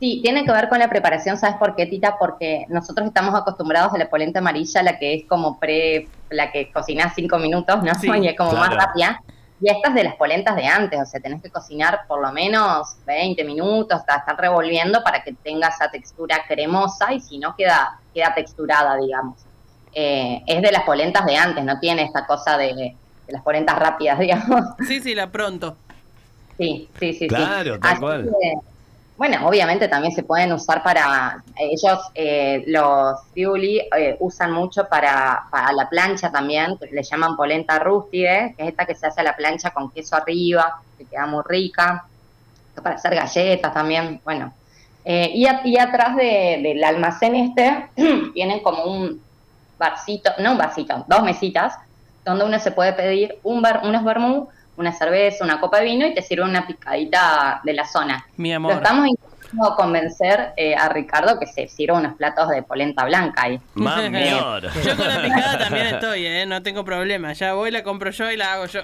Sí, 0.00 0.20
tiene 0.22 0.44
que 0.44 0.52
ver 0.52 0.68
con 0.68 0.78
la 0.78 0.88
preparación, 0.88 1.36
¿sabes 1.38 1.56
por 1.56 1.74
qué, 1.74 1.86
Tita? 1.86 2.16
Porque 2.20 2.66
nosotros 2.68 3.08
estamos 3.08 3.34
acostumbrados 3.34 3.92
a 3.94 3.98
la 3.98 4.08
polenta 4.08 4.38
amarilla, 4.38 4.82
la 4.82 4.96
que 4.98 5.14
es 5.14 5.24
como 5.28 5.58
pre, 5.58 6.08
la 6.30 6.52
que 6.52 6.70
cocinás 6.70 7.14
cinco 7.16 7.38
minutos, 7.38 7.82
¿no? 7.82 7.94
Sí, 7.96 8.08
y 8.22 8.28
es 8.28 8.36
como 8.36 8.52
más 8.52 8.74
rápida. 8.74 9.20
Y 9.60 9.68
esta 9.70 9.88
es 9.88 9.94
de 9.94 10.04
las 10.04 10.14
polentas 10.14 10.54
de 10.54 10.66
antes, 10.66 11.00
o 11.00 11.04
sea, 11.04 11.20
tenés 11.20 11.42
que 11.42 11.50
cocinar 11.50 12.02
por 12.06 12.20
lo 12.20 12.30
menos 12.32 12.96
20 13.06 13.42
minutos, 13.44 13.98
hasta 13.98 14.16
estar 14.16 14.36
revolviendo 14.40 15.02
para 15.02 15.22
que 15.24 15.32
tenga 15.32 15.68
esa 15.68 15.90
textura 15.90 16.44
cremosa 16.46 17.12
y 17.12 17.20
si 17.20 17.38
no 17.38 17.56
queda, 17.56 17.98
queda 18.14 18.34
texturada, 18.34 18.96
digamos. 18.96 19.36
Eh, 19.92 20.42
es 20.46 20.62
de 20.62 20.70
las 20.70 20.84
polentas 20.84 21.26
de 21.26 21.36
antes, 21.36 21.64
no 21.64 21.80
tiene 21.80 22.02
esta 22.04 22.24
cosa 22.26 22.56
de, 22.56 22.72
de 22.74 23.32
las 23.32 23.42
polentas 23.42 23.76
rápidas, 23.78 24.18
digamos. 24.20 24.60
Sí, 24.86 25.00
sí, 25.00 25.14
la 25.14 25.30
pronto. 25.30 25.76
Sí, 26.56 26.88
sí, 26.98 27.12
sí. 27.12 27.18
sí. 27.20 27.28
Claro, 27.28 27.78
tal 27.78 27.92
Así 27.92 28.00
cual. 28.00 28.30
que, 28.40 28.54
bueno, 29.18 29.46
obviamente 29.48 29.88
también 29.88 30.14
se 30.14 30.22
pueden 30.22 30.52
usar 30.52 30.82
para, 30.82 31.42
ellos, 31.58 31.98
eh, 32.14 32.62
los 32.68 33.20
Friuli, 33.32 33.80
eh, 33.98 34.16
usan 34.20 34.52
mucho 34.52 34.88
para, 34.88 35.44
la 35.76 35.88
plancha 35.90 36.30
también, 36.30 36.78
le 36.92 37.02
llaman 37.02 37.36
polenta 37.36 37.80
rústide, 37.80 38.54
que 38.56 38.62
es 38.64 38.68
esta 38.70 38.86
que 38.86 38.94
se 38.94 39.08
hace 39.08 39.20
a 39.20 39.24
la 39.24 39.36
plancha 39.36 39.70
con 39.72 39.90
queso 39.90 40.16
arriba, 40.16 40.72
que 40.96 41.04
queda 41.06 41.26
muy 41.26 41.42
rica, 41.46 42.06
para 42.82 42.96
hacer 42.96 43.14
galletas 43.14 43.74
también, 43.74 44.20
bueno. 44.24 44.52
Eh, 45.04 45.30
y, 45.34 45.46
a- 45.46 45.62
y 45.64 45.78
atrás 45.78 46.16
de- 46.16 46.60
del 46.62 46.84
almacén 46.84 47.34
este 47.36 47.90
tienen 48.34 48.60
como 48.60 48.84
un 48.84 49.20
barcito, 49.78 50.30
no 50.38 50.52
un 50.52 50.58
barcito, 50.58 51.04
dos 51.08 51.22
mesitas, 51.22 51.74
donde 52.24 52.44
uno 52.44 52.58
se 52.58 52.72
puede 52.72 52.92
pedir 52.92 53.38
un 53.42 53.62
bar, 53.62 53.80
unos 53.84 54.04
vermú, 54.04 54.48
una 54.78 54.92
cerveza, 54.92 55.44
una 55.44 55.60
copa 55.60 55.78
de 55.78 55.84
vino 55.84 56.06
y 56.06 56.14
te 56.14 56.22
sirve 56.22 56.44
una 56.44 56.66
picadita 56.66 57.60
de 57.64 57.72
la 57.72 57.84
zona. 57.84 58.24
Mi 58.36 58.50
Lo 58.50 58.56
amor. 58.56 58.72
estamos 58.74 59.06
intentando 59.08 59.76
convencer 59.76 60.52
eh, 60.56 60.74
a 60.74 60.88
Ricardo 60.88 61.38
que 61.38 61.46
se 61.46 61.68
sirva 61.68 61.98
unos 61.98 62.16
platos 62.16 62.48
de 62.48 62.62
polenta 62.62 63.04
blanca 63.04 63.42
ahí. 63.44 63.60
Mamior. 63.74 64.62
Yo 64.84 64.96
con 64.96 65.08
la 65.08 65.22
picada 65.22 65.58
también 65.68 65.86
estoy, 65.86 66.26
¿eh? 66.26 66.46
No 66.46 66.62
tengo 66.62 66.84
problema. 66.84 67.32
Ya 67.32 67.54
voy, 67.54 67.70
la 67.70 67.82
compro 67.82 68.10
yo 68.10 68.30
y 68.30 68.36
la 68.36 68.54
hago 68.54 68.66
yo. 68.66 68.82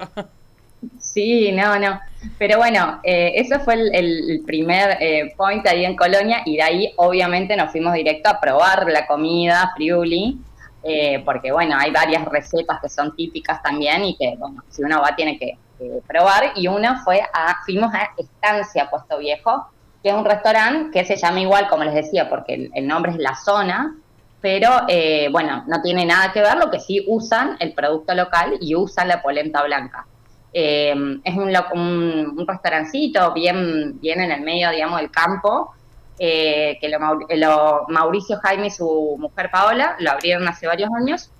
Sí, 0.99 1.53
no, 1.53 1.79
no. 1.79 2.01
Pero 2.39 2.59
bueno, 2.59 3.01
eh, 3.05 3.33
eso 3.37 3.61
fue 3.61 3.75
el, 3.75 3.95
el 3.95 4.43
primer 4.45 4.99
eh, 5.01 5.33
point 5.37 5.67
ahí 5.67 5.85
en 5.85 5.97
Colonia 5.97 6.43
y 6.45 6.57
de 6.57 6.63
ahí 6.63 6.93
obviamente 6.97 7.57
nos 7.57 7.71
fuimos 7.71 7.95
directo 7.95 8.29
a 8.29 8.41
probar 8.41 8.87
la 8.91 9.07
comida 9.07 9.73
Friuli, 9.77 10.39
eh, 10.83 11.23
porque 11.25 11.53
bueno, 11.53 11.77
hay 11.79 11.91
varias 11.91 12.25
recetas 12.27 12.81
que 12.83 12.89
son 12.89 13.15
típicas 13.17 13.63
también 13.63 14.05
y 14.05 14.17
que 14.17 14.35
bueno, 14.37 14.63
si 14.69 14.83
uno 14.83 15.01
va 15.01 15.17
tiene 15.17 15.39
que 15.39 15.57
eh, 15.81 16.00
probar 16.07 16.52
y 16.57 16.69
una 16.69 17.02
fue 17.02 17.21
a, 17.21 17.57
fuimos 17.64 17.93
a 17.95 18.11
Estancia 18.16 18.88
Puesto 18.90 19.19
Viejo, 19.19 19.66
que 20.02 20.11
es 20.11 20.14
un 20.14 20.25
restaurante 20.25 20.90
que 20.90 21.04
se 21.04 21.16
llama 21.16 21.40
igual, 21.40 21.69
como 21.69 21.85
les 21.85 21.95
decía, 21.95 22.28
porque 22.28 22.71
el, 22.73 22.87
nombre 22.87 23.12
es 23.12 23.19
La 23.19 23.35
Zona, 23.35 23.97
pero 24.40 24.71
eh, 24.88 25.28
bueno, 25.33 25.64
no 25.66 25.81
tiene 25.83 26.04
nada 26.04 26.33
que 26.33 26.40
ver, 26.43 26.57
lo 26.59 26.71
que 26.71 26.78
sí 26.81 27.04
usan 27.09 27.57
el 27.61 27.73
producto 27.73 28.14
local 28.14 28.59
y 28.61 28.75
usan 28.75 29.09
la 29.09 29.23
polenta 29.23 29.62
blanca. 29.62 30.07
Eh, 30.52 30.95
es 31.25 31.35
un, 31.35 31.52
un, 31.73 32.35
un 32.38 32.47
restaurancito 32.47 33.33
bien, 33.33 33.99
bien 34.00 34.21
en 34.21 34.31
el 34.31 34.43
medio, 34.43 34.71
digamos, 34.71 35.00
del 35.00 35.11
campo, 35.11 35.75
eh, 36.19 36.78
que 36.81 36.88
lo- 36.88 37.87
Mauricio 37.88 38.38
Jaime 38.40 38.69
y 38.69 38.71
su 38.71 39.16
mujer 39.19 39.50
Paola 39.50 39.97
lo 39.99 40.12
abrieron 40.12 40.47
hace 40.47 40.66
varios 40.66 40.90
años 40.97 41.31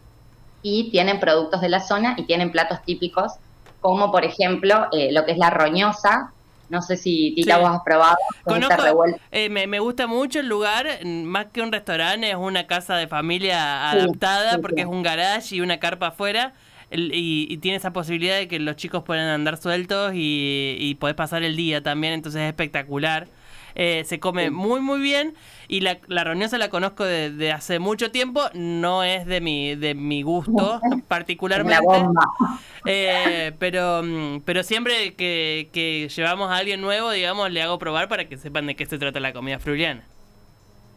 y 0.63 0.91
tienen 0.91 1.21
productos 1.21 1.61
de 1.61 1.69
la 1.69 1.81
zona 1.81 2.15
y 2.17 2.25
tienen 2.25 2.51
platos 2.51 2.83
típicos, 2.83 3.35
como 3.85 4.11
por 4.11 4.25
ejemplo 4.25 4.89
eh, 4.93 5.13
lo 5.13 5.25
que 5.27 5.33
es 5.33 5.39
la 5.39 5.51
roñosa. 5.51 6.31
No 6.71 6.81
sé 6.81 6.97
si 6.97 7.35
Tita 7.37 7.57
Sí. 7.57 7.61
vos 7.61 7.71
has 7.71 7.83
probado. 7.85 8.17
con 8.43 8.55
Conozco, 8.55 8.83
eh, 9.31 9.51
me, 9.51 9.67
me 9.67 9.79
gusta 9.81 10.07
mucho 10.07 10.41
el 10.41 10.49
lugar, 10.49 10.87
más 11.05 11.47
que 11.53 11.61
un 11.61 11.71
restaurante, 11.71 12.31
es 12.31 12.37
una 12.37 12.67
casa 12.67 12.97
de 12.97 13.07
familia 13.07 13.91
Sí, 13.91 13.97
adaptada 13.99 14.51
sí, 14.53 14.59
porque 14.63 14.81
es 14.81 14.87
un 14.87 15.03
garage 15.03 15.55
y 15.57 15.61
una 15.61 15.79
carpa 15.79 16.09
afuera. 16.09 16.55
y, 16.91 17.47
y 17.51 17.59
tiene 17.59 17.77
esa 17.77 17.93
posibilidad 17.93 18.37
de 18.39 18.49
que 18.49 18.59
los 18.59 18.77
chicos 18.77 19.03
puedan 19.05 19.29
andar 19.29 19.59
sueltos 19.59 20.13
y, 20.15 20.77
y 20.79 20.95
podés 20.95 21.17
pasar 21.17 21.43
el 21.43 21.55
día 21.57 21.83
también, 21.83 22.15
entonces 22.15 22.41
es 22.43 22.49
espectacular. 22.49 23.29
Eh, 23.77 24.05
se 24.07 24.21
come 24.21 24.51
muy 24.51 24.81
muy 24.81 25.01
bien 25.01 25.35
y 25.67 25.81
la, 25.81 25.99
la 26.07 26.23
roñosa 26.23 26.59
la 26.59 26.69
conozco 26.69 27.05
de, 27.05 27.31
de 27.31 27.51
hace 27.51 27.79
mucho 27.81 28.11
tiempo, 28.13 28.43
no 28.55 29.03
es 29.03 29.27
de 29.27 29.41
mi, 29.41 29.75
de 29.75 29.95
mi 29.95 30.23
gusto 30.23 30.81
particularmente. 31.09 31.85
Eh, 32.87 33.53
pero, 33.59 34.03
mm, 34.03 34.41
pero 34.45 34.63
siempre 34.63 35.15
que, 35.15 35.71
que 35.73 36.07
llevamos 36.15 36.51
a 36.51 36.57
alguien 36.57 36.83
nuevo, 36.83 37.11
digamos, 37.11 37.51
le 37.51 37.63
hago 37.63 37.79
probar 37.79 38.09
para 38.09 38.29
que 38.29 38.37
sepan 38.37 38.67
de 38.67 38.77
qué 38.77 38.85
se 38.85 38.99
trata 38.99 39.21
la 39.21 39.33
comida 39.33 39.59
fruliana. 39.59 40.03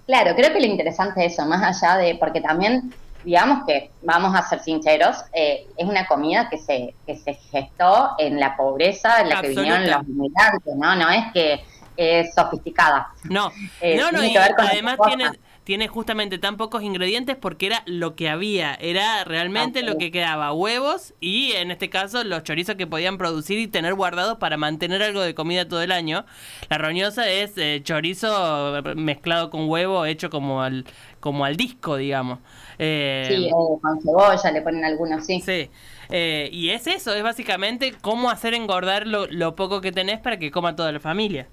Claro, 0.06 0.36
creo 0.36 0.52
que 0.52 0.60
lo 0.60 0.66
interesante 0.66 1.26
es 1.26 1.32
eso, 1.32 1.46
más 1.46 1.64
allá 1.64 1.98
de, 1.98 2.16
porque 2.16 2.42
también, 2.42 2.94
digamos 3.24 3.66
que, 3.66 3.90
vamos 4.02 4.36
a 4.36 4.42
ser 4.50 4.60
sinceros, 4.60 5.16
eh, 5.32 5.66
es 5.78 5.88
una 5.88 6.08
comida 6.08 6.50
que 6.50 6.58
se, 6.58 6.94
que 7.06 7.16
se 7.16 7.36
gestó 7.36 8.12
en 8.18 8.38
la 8.38 8.58
pobreza 8.58 9.22
en 9.22 9.30
la 9.30 9.42
que 9.42 9.48
vinieron 9.48 9.90
los 9.90 10.08
inmigrantes, 10.10 10.76
¿no? 10.76 10.94
No 10.94 11.10
es 11.10 11.24
que 11.34 11.64
es 11.98 12.34
sofisticada. 12.34 13.08
No, 13.30 13.58
Eh, 13.80 14.00
no, 14.00 14.12
no, 14.12 14.24
tiene 14.24 14.26
y 14.26 14.38
además 14.38 15.02
tiene, 15.02 15.40
tiene 15.66 15.90
justamente 15.90 16.38
tan 16.38 16.56
pocos 16.56 16.82
ingredientes 16.82 17.36
porque 17.36 17.66
era 17.66 17.84
lo 17.86 18.16
que 18.16 18.30
había, 18.30 18.74
era 18.76 19.26
realmente 19.26 19.84
lo 19.84 19.98
que 19.98 20.12
quedaba, 20.12 20.54
huevos 20.54 21.14
y 21.20 21.52
en 21.54 21.72
este 21.72 21.90
caso 21.90 22.24
los 22.24 22.44
chorizos 22.44 22.76
que 22.76 22.88
podían 22.88 23.18
producir 23.18 23.60
y 23.60 23.68
tener 23.68 23.96
guardados 23.96 24.38
para 24.38 24.56
mantener 24.56 25.04
algo 25.04 25.22
de 25.22 25.36
comida 25.36 25.68
todo 25.68 25.82
el 25.82 25.92
año. 25.92 26.26
La 26.70 26.78
roñosa 26.78 27.30
es 27.30 27.58
eh, 27.58 27.82
chorizo 27.84 28.82
mezclado 28.96 29.50
con 29.50 29.70
huevo 29.70 30.06
hecho 30.06 30.30
como 30.30 30.62
al, 30.64 30.86
como 31.20 31.44
al 31.44 31.58
disco, 31.58 31.98
digamos. 31.98 32.40
Eh, 32.80 33.28
Sí, 33.28 33.48
eh, 33.50 33.52
con 33.82 34.02
cebolla 34.02 34.52
le 34.52 34.62
ponen 34.62 34.86
algunos, 34.86 35.26
sí. 35.26 35.44
Sí. 35.46 35.70
Eh, 36.10 36.50
y 36.52 36.70
es 36.72 36.88
eso, 36.88 37.14
es 37.14 37.24
básicamente 37.24 37.94
cómo 38.02 38.30
hacer 38.30 38.54
engordar 38.54 39.08
lo, 39.08 39.28
lo 39.28 39.56
poco 39.56 39.82
que 39.82 39.92
tenés 39.92 40.20
para 40.20 40.38
que 40.40 40.52
coma 40.52 40.76
toda 40.76 40.92
la 40.92 41.00
familia. 41.00 41.50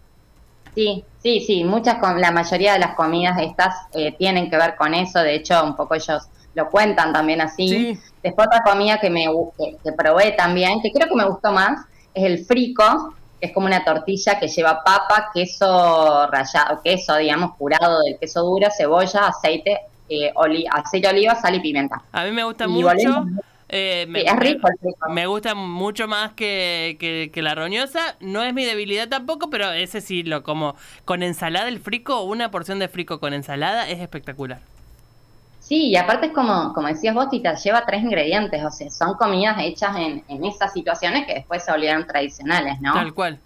Sí, 0.74 1.04
sí, 1.22 1.40
sí, 1.46 1.64
muchas, 1.64 1.96
la 2.18 2.30
mayoría 2.30 2.72
de 2.74 2.78
las 2.80 2.94
comidas 2.94 3.38
estas 3.40 3.74
eh, 3.92 4.12
tienen 4.18 4.50
que 4.50 4.56
ver 4.56 4.74
con 4.76 4.94
eso, 4.94 5.20
de 5.20 5.34
hecho 5.36 5.62
un 5.64 5.76
poco 5.76 5.94
ellos 5.94 6.24
lo 6.54 6.70
cuentan 6.70 7.12
también 7.12 7.40
así. 7.40 7.68
Sí. 7.68 8.00
Después 8.22 8.46
otra 8.46 8.60
comida 8.62 8.98
que 9.00 9.10
me 9.10 9.26
que, 9.58 9.76
que 9.82 9.92
probé 9.92 10.32
también, 10.32 10.80
que 10.80 10.90
creo 10.92 11.08
que 11.08 11.14
me 11.16 11.24
gustó 11.24 11.52
más, 11.52 11.84
es 12.14 12.24
el 12.24 12.44
frico, 12.44 13.14
que 13.40 13.46
es 13.48 13.52
como 13.52 13.66
una 13.66 13.84
tortilla 13.84 14.38
que 14.38 14.48
lleva 14.48 14.82
papa, 14.84 15.30
queso 15.34 16.26
rallado, 16.28 16.80
queso, 16.82 17.16
digamos, 17.16 17.54
curado 17.56 18.02
del 18.02 18.18
queso 18.18 18.42
duro, 18.42 18.68
cebolla, 18.76 19.26
aceite, 19.28 19.80
eh, 20.08 20.30
oli- 20.36 20.66
aceite 20.70 21.08
de 21.08 21.14
oliva, 21.14 21.34
sal 21.34 21.54
y 21.56 21.60
pimienta. 21.60 22.02
A 22.12 22.24
mí 22.24 22.30
me 22.30 22.44
gusta 22.44 22.64
Y 22.64 22.68
mucho. 22.68 22.86
volvemos- 22.88 23.26
eh, 23.76 24.06
me, 24.08 24.20
Sí, 24.20 24.26
es 24.26 24.36
rico 24.36 24.68
el 24.68 24.78
frico. 24.78 25.08
me 25.08 25.26
gusta 25.26 25.54
mucho 25.54 26.06
más 26.08 26.32
que, 26.34 26.96
que, 27.00 27.30
que 27.32 27.42
la 27.42 27.54
roñosa. 27.56 28.16
No 28.20 28.42
es 28.44 28.54
mi 28.54 28.64
debilidad 28.64 29.08
tampoco, 29.08 29.50
pero 29.50 29.72
ese 29.72 30.00
sí 30.00 30.22
lo 30.22 30.42
como. 30.44 30.76
Con 31.04 31.22
ensalada 31.24 31.68
el 31.68 31.80
frico, 31.80 32.22
una 32.22 32.50
porción 32.50 32.78
de 32.78 32.88
frico 32.88 33.20
con 33.20 33.34
ensalada 33.34 33.88
es 33.88 34.00
espectacular. 34.00 34.62
Sí, 35.58 35.88
y 35.88 35.96
aparte 35.96 36.26
es 36.26 36.32
como, 36.32 36.72
como 36.74 36.88
decías 36.88 37.14
vos, 37.14 37.30
Tita, 37.30 37.54
lleva 37.54 37.86
tres 37.86 38.02
ingredientes, 38.02 38.62
o 38.64 38.70
sea, 38.70 38.90
son 38.90 39.14
comidas 39.16 39.56
hechas 39.60 39.96
en, 39.96 40.22
en 40.28 40.44
esas 40.44 40.72
situaciones 40.74 41.26
que 41.26 41.34
después 41.34 41.64
se 41.64 41.72
volvieron 41.72 42.06
tradicionales, 42.06 42.80
¿no? 42.80 42.92
Tal 42.92 43.14
cual. 43.14 43.40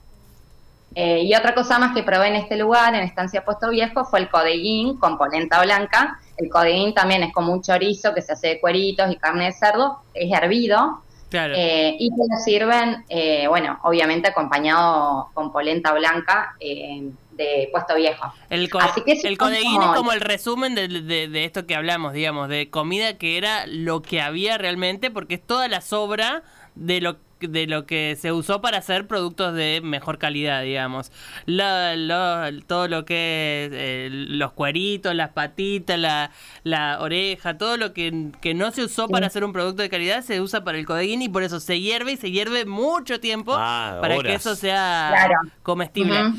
Eh, 0.95 1.23
y 1.25 1.35
otra 1.35 1.55
cosa 1.55 1.79
más 1.79 1.95
que 1.95 2.03
probé 2.03 2.29
en 2.29 2.37
este 2.37 2.57
lugar, 2.57 2.95
en 2.95 3.03
Estancia 3.03 3.45
Puesto 3.45 3.71
Viejo, 3.71 4.05
fue 4.05 4.21
el 4.21 4.29
codeguín 4.29 4.99
con 4.99 5.17
polenta 5.17 5.63
blanca. 5.63 6.19
El 6.39 6.49
codeguín 6.49 6.95
también 6.95 7.23
es 7.25 7.33
como 7.33 7.53
un 7.53 7.63
chorizo 7.63 8.15
que 8.15 8.23
se 8.23 8.33
hace 8.33 8.49
de 8.49 8.61
cueritos 8.61 9.11
y 9.13 9.17
carne 9.17 9.47
de 9.47 9.53
cerdo, 9.53 9.99
es 10.15 10.33
hervido, 10.33 11.03
Claro. 11.31 11.53
eh, 11.57 11.95
y 11.99 12.09
te 12.11 12.17
lo 12.17 12.39
sirven, 12.45 13.05
eh, 13.11 13.47
bueno, 13.49 13.79
obviamente 13.83 14.29
acompañado 14.29 15.29
con 15.35 15.53
polenta 15.53 15.93
blanca 15.93 16.55
eh, 16.61 17.11
de 17.33 17.69
Puesto 17.71 17.95
Viejo. 17.97 18.33
El, 18.51 18.71
co- 18.71 18.79
Así 18.79 19.03
que 19.03 19.13
el 19.23 19.37
codeguín 19.37 19.77
como- 19.77 19.93
es 19.93 19.97
como 19.99 20.13
el 20.13 20.21
resumen 20.21 20.75
de, 20.75 20.89
de- 20.89 21.29
de 21.29 21.45
esto 21.45 21.67
que 21.67 21.75
hablamos, 21.77 22.13
digamos, 22.15 22.49
de 22.49 22.71
comida 22.71 23.19
que 23.19 23.37
era 23.37 23.67
lo 23.67 24.01
que 24.01 24.21
había 24.23 24.57
realmente, 24.59 25.11
porque 25.11 25.35
es 25.35 25.47
toda 25.47 25.69
la 25.69 25.81
sobra 25.81 26.43
de 26.75 27.01
lo 27.01 27.17
de 27.41 27.67
lo 27.67 27.87
que 27.87 28.17
se 28.21 28.33
usó 28.33 28.61
para 28.61 28.79
hacer 28.79 29.07
productos 29.07 29.55
de 29.55 29.81
mejor 29.83 30.19
calidad, 30.19 30.63
digamos. 30.63 31.13
La- 31.47 32.51
todo 32.67 32.89
lo 32.89 33.05
que 33.05 33.67
es 33.67 33.73
eh, 33.75 34.09
los 34.11 34.53
cueritos, 34.53 35.15
las 35.15 35.31
patitas, 35.31 35.99
la, 35.99 36.31
la 36.65 36.99
oreja, 37.01 37.59
todo 37.59 37.77
lo 37.77 37.93
que, 37.93 38.31
que 38.41 38.55
no 38.55 38.71
se 38.71 38.85
usó 38.85 39.09
para 39.09 39.27
hacer 39.27 39.45
un 39.45 39.53
producto 39.53 39.83
de 39.83 39.89
calidad 39.89 40.23
se 40.23 40.41
usa 40.41 40.65
para 40.65 40.79
el 40.79 40.87
codeguín 40.87 41.23
y 41.23 41.29
por 41.29 41.43
eso 41.43 41.61
se 41.61 41.81
hierve 41.81 42.13
y 42.13 42.17
se 42.17 42.31
hierve 42.31 42.65
mucho 42.65 43.21
tiempo 43.21 43.55
Ah, 43.57 43.99
para 44.01 44.19
que 44.19 44.35
eso 44.35 44.55
sea 44.57 45.09
Claro. 45.11 45.35
comestible. 45.63 46.33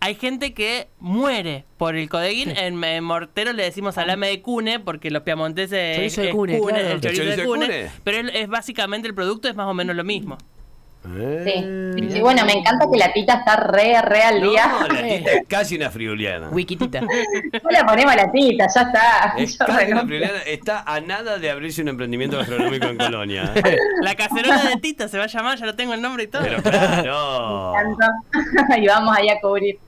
Hay 0.00 0.14
gente 0.14 0.54
que 0.54 0.88
muere 0.98 1.64
por 1.76 1.94
el 1.94 2.08
codeguín. 2.08 2.50
En, 2.50 2.82
en 2.82 3.04
Mortero 3.04 3.52
le 3.52 3.62
decimos 3.62 3.94
salame 3.96 4.28
de 4.28 4.40
cune 4.40 4.80
porque 4.80 5.10
los 5.10 5.22
piamonteses 5.22 5.96
Chorizo 5.96 6.22
de 6.22 6.30
cune, 6.30 6.58
claro. 6.58 6.78
el 6.78 6.86
¿El 6.92 7.00
chorizo 7.00 7.22
de 7.22 7.28
chorizo 7.30 7.40
de 7.42 7.46
cune, 7.46 7.66
cune? 7.66 7.90
pero 8.02 8.28
es, 8.28 8.34
es 8.34 8.48
básicamente 8.48 9.06
el 9.06 9.14
producto 9.14 9.48
es 9.48 9.54
más 9.54 9.66
o 9.66 9.74
menos 9.74 9.94
lo 9.94 10.04
mismo. 10.04 10.38
¿Eh? 11.02 11.94
Sí. 11.96 12.16
Y 12.16 12.20
bueno, 12.20 12.44
me 12.44 12.52
encanta 12.52 12.86
que 12.90 12.98
la 12.98 13.12
tita 13.12 13.34
está 13.36 13.56
re, 13.56 14.02
re 14.02 14.22
al 14.22 14.42
día. 14.42 14.66
No, 14.66 14.86
la 14.86 15.02
tita 15.02 15.32
es 15.32 15.46
casi 15.48 15.76
una 15.76 15.90
friuliana. 15.90 16.48
Wikitita. 16.50 17.00
No 17.62 17.70
le 17.70 17.84
ponemos 17.84 18.12
a 18.12 18.16
la 18.16 18.32
tita, 18.32 18.66
ya 18.74 18.82
está. 18.82 19.34
Es 19.36 19.56
casi 19.56 19.92
una 19.92 20.02
friuliana. 20.02 20.38
Está 20.46 20.82
a 20.86 21.00
nada 21.00 21.38
de 21.38 21.50
abrirse 21.50 21.82
un 21.82 21.88
emprendimiento 21.88 22.36
gastronómico 22.38 22.86
en 22.86 22.98
Colonia. 22.98 23.52
¿eh? 23.54 23.76
La 24.02 24.14
cacerola 24.14 24.62
de 24.62 24.76
Tita 24.76 25.08
se 25.08 25.18
va 25.18 25.24
a 25.24 25.26
llamar, 25.26 25.58
ya 25.58 25.66
lo 25.66 25.74
tengo 25.74 25.94
el 25.94 26.02
nombre 26.02 26.24
y 26.24 26.26
todo. 26.26 26.42
Pero 26.42 26.62
claro. 26.62 27.72
tanto. 27.74 28.76
y 28.78 28.86
vamos 28.86 29.16
ahí 29.16 29.28
a 29.28 29.40
cubrir. 29.40 29.78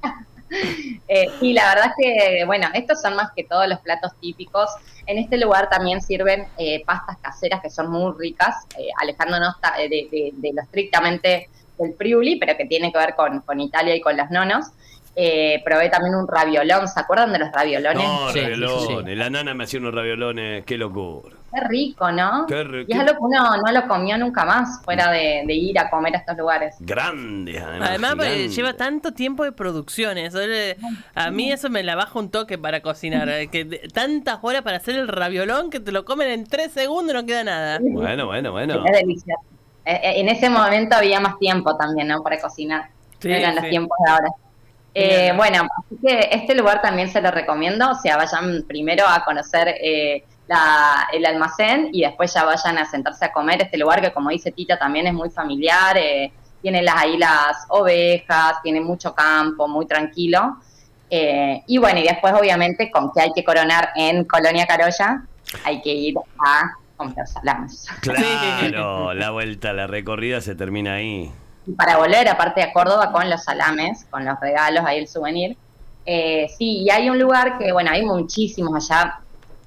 Eh, 1.09 1.27
y 1.41 1.53
la 1.53 1.69
verdad 1.75 1.93
es 1.99 2.05
que, 2.39 2.45
bueno, 2.45 2.69
estos 2.75 3.01
son 3.01 3.15
más 3.17 3.31
que 3.35 3.45
todos 3.45 3.67
los 3.69 3.79
platos 3.81 4.13
típicos. 4.21 4.71
En 5.07 5.19
este 5.19 5.37
lugar 5.39 5.69
también 5.69 6.01
sirven 6.01 6.47
eh, 6.59 6.83
pastas 6.87 7.17
caseras 7.21 7.61
que 7.61 7.71
son 7.71 7.91
muy 7.91 8.13
ricas, 8.19 8.55
eh, 8.79 8.89
alejándonos 9.01 9.61
ta- 9.61 9.75
de, 9.77 9.89
de- 9.89 10.31
de 10.33 10.53
lo 10.53 10.63
estrictamente 10.63 11.49
del 11.79 11.95
friuli, 11.95 12.37
pero 12.37 12.57
que 12.57 12.67
tiene 12.67 12.93
que 12.93 12.99
ver 12.99 13.15
con, 13.15 13.41
con 13.41 13.61
Italia 13.61 13.95
y 13.97 14.01
con 14.01 14.17
los 14.17 14.31
nonos. 14.31 14.67
Eh, 15.15 15.61
probé 15.65 15.91
también 15.91 16.15
un 16.15 16.27
raviolón, 16.27 16.89
¿se 16.89 16.99
acuerdan 17.01 17.33
de 17.33 17.39
los 17.41 17.53
raviolones? 17.53 18.03
No, 18.03 18.31
Sí, 18.31 18.41
raviolones. 18.41 19.07
sí. 19.11 19.15
La 19.17 19.29
nana 19.31 19.53
me 19.55 19.65
hacía 19.65 19.81
unos 19.81 19.95
raviolones. 19.95 20.65
Qué 20.65 20.79
locura. 20.79 21.37
Qué 21.55 21.61
rico, 21.69 22.11
¿no? 22.11 22.47
Qué 22.47 22.65
rico. 22.65 22.87
Y 22.91 22.95
es 22.95 22.99
algo 23.01 23.13
que 23.13 23.19
uno 23.21 23.57
no 23.59 23.73
lo 23.73 23.87
comió 23.87 24.17
nunca 24.17 24.45
más 24.45 24.83
fuera 24.85 25.11
de, 25.11 25.43
de 25.47 25.55
ir 25.55 25.79
a 25.79 25.91
comer 25.91 26.15
a 26.17 26.19
estos 26.19 26.37
lugares. 26.39 26.77
Grandes, 26.81 27.63
además. 27.63 27.89
Además, 27.91 28.11
porque 28.17 28.31
gigantes. 28.31 28.57
lleva 28.57 28.73
tanto 28.75 29.13
tiempo 29.13 29.45
de 29.45 29.53
producción. 29.53 30.17
Eso 30.19 30.39
le- 30.39 30.77
a 31.15 31.31
mí 31.31 31.53
eso 31.53 31.69
me 31.69 31.83
la 31.83 31.95
baja 31.95 32.19
un 32.19 32.31
toque 32.31 32.57
para 32.59 32.81
cocinar. 32.81 33.29
eh, 33.29 33.49
Que 33.49 33.65
tantas 33.93 34.39
horas 34.43 34.63
para 34.63 34.79
hacer 34.79 34.97
el 34.97 35.09
raviolón 35.09 35.69
que 35.71 35.81
te 35.81 35.93
lo 35.93 36.05
comen 36.05 36.29
en 36.29 36.47
tres 36.47 36.73
segundos 36.73 37.13
y 37.15 37.17
no 37.19 37.27
queda 37.27 37.45
nada. 37.45 37.79
Bueno, 37.83 38.27
bueno, 38.27 38.53
bueno. 38.53 38.85
Es 38.87 38.93
delicioso. 39.01 39.43
Eh, 39.85 40.01
eh, 40.03 40.13
en 40.21 40.29
ese 40.29 40.49
momento 40.49 40.97
había 40.97 41.21
más 41.21 41.39
tiempo 41.39 41.77
también, 41.77 42.09
¿no? 42.09 42.23
Para 42.23 42.39
cocinar. 42.41 42.89
Sí, 43.19 43.29
No 43.29 43.35
eran 43.35 43.55
sí. 43.57 43.61
los 43.61 43.69
tiempos 43.71 43.97
de 44.07 44.11
ahora. 44.11 44.29
Eh, 44.95 45.33
bueno, 45.37 45.67
así 45.79 45.97
que 46.07 46.29
este 46.33 46.55
lugar 46.55 46.83
también 46.83 47.09
se 47.09 47.21
lo 47.23 47.31
recomiendo. 47.31 47.91
O 47.91 47.95
sea, 47.95 48.17
vayan 48.17 48.63
primero 48.69 49.05
a 49.09 49.25
conocer 49.25 49.69
eh, 49.83 50.25
la- 50.49 51.09
el 51.13 51.25
almacén 51.27 51.89
y 51.93 52.03
después 52.03 52.33
ya 52.35 52.45
vayan 52.45 52.79
a 52.79 52.85
sentarse 52.85 53.25
a 53.25 53.33
comer. 53.33 53.63
Este 53.63 53.79
lugar 53.79 54.01
que, 54.01 54.13
como 54.13 54.31
dice 54.31 54.51
Tita, 54.53 54.79
también 54.79 55.07
es 55.07 55.15
muy 55.15 55.31
familiar. 55.31 55.97
eh, 55.97 56.33
tiene 56.61 56.81
las, 56.83 56.95
ahí 56.97 57.19
las 57.19 57.67
ovejas, 57.71 58.63
tiene 58.63 58.81
mucho 58.81 59.13
campo, 59.15 59.67
muy 59.67 59.85
tranquilo. 59.85 60.59
Eh, 61.11 61.61
y 61.67 61.79
bueno, 61.79 61.99
y 61.99 62.05
después, 62.05 62.33
obviamente, 62.35 62.89
con 62.91 63.11
que 63.13 63.21
hay 63.21 63.33
que 63.33 63.43
coronar 63.43 63.89
en 63.97 64.25
Colonia 64.25 64.65
Carolla, 64.67 65.23
hay 65.65 65.83
que 65.83 65.93
ir 65.93 66.15
a 66.39 66.71
comprar 66.97 67.27
salames. 67.27 67.87
Claro, 68.01 69.13
la 69.15 69.31
vuelta, 69.31 69.73
la 69.73 69.87
recorrida 69.89 70.41
se 70.41 70.55
termina 70.55 70.95
ahí. 70.95 71.33
Y 71.67 71.73
para 71.73 71.97
volver, 71.99 72.29
aparte 72.29 72.63
a 72.63 72.73
Córdoba, 72.73 73.11
con 73.13 73.29
los 73.29 73.43
salames, 73.43 74.07
con 74.11 74.25
los 74.25 74.39
regalos, 74.41 74.85
ahí 74.87 74.99
el 74.99 75.09
souvenir. 75.09 75.57
Eh, 76.07 76.47
sí, 76.57 76.83
y 76.85 76.91
hay 76.91 77.11
un 77.11 77.19
lugar 77.19 77.59
que, 77.59 77.73
bueno, 77.73 77.91
hay 77.91 78.05
muchísimos 78.05 78.89
allá. 78.89 79.19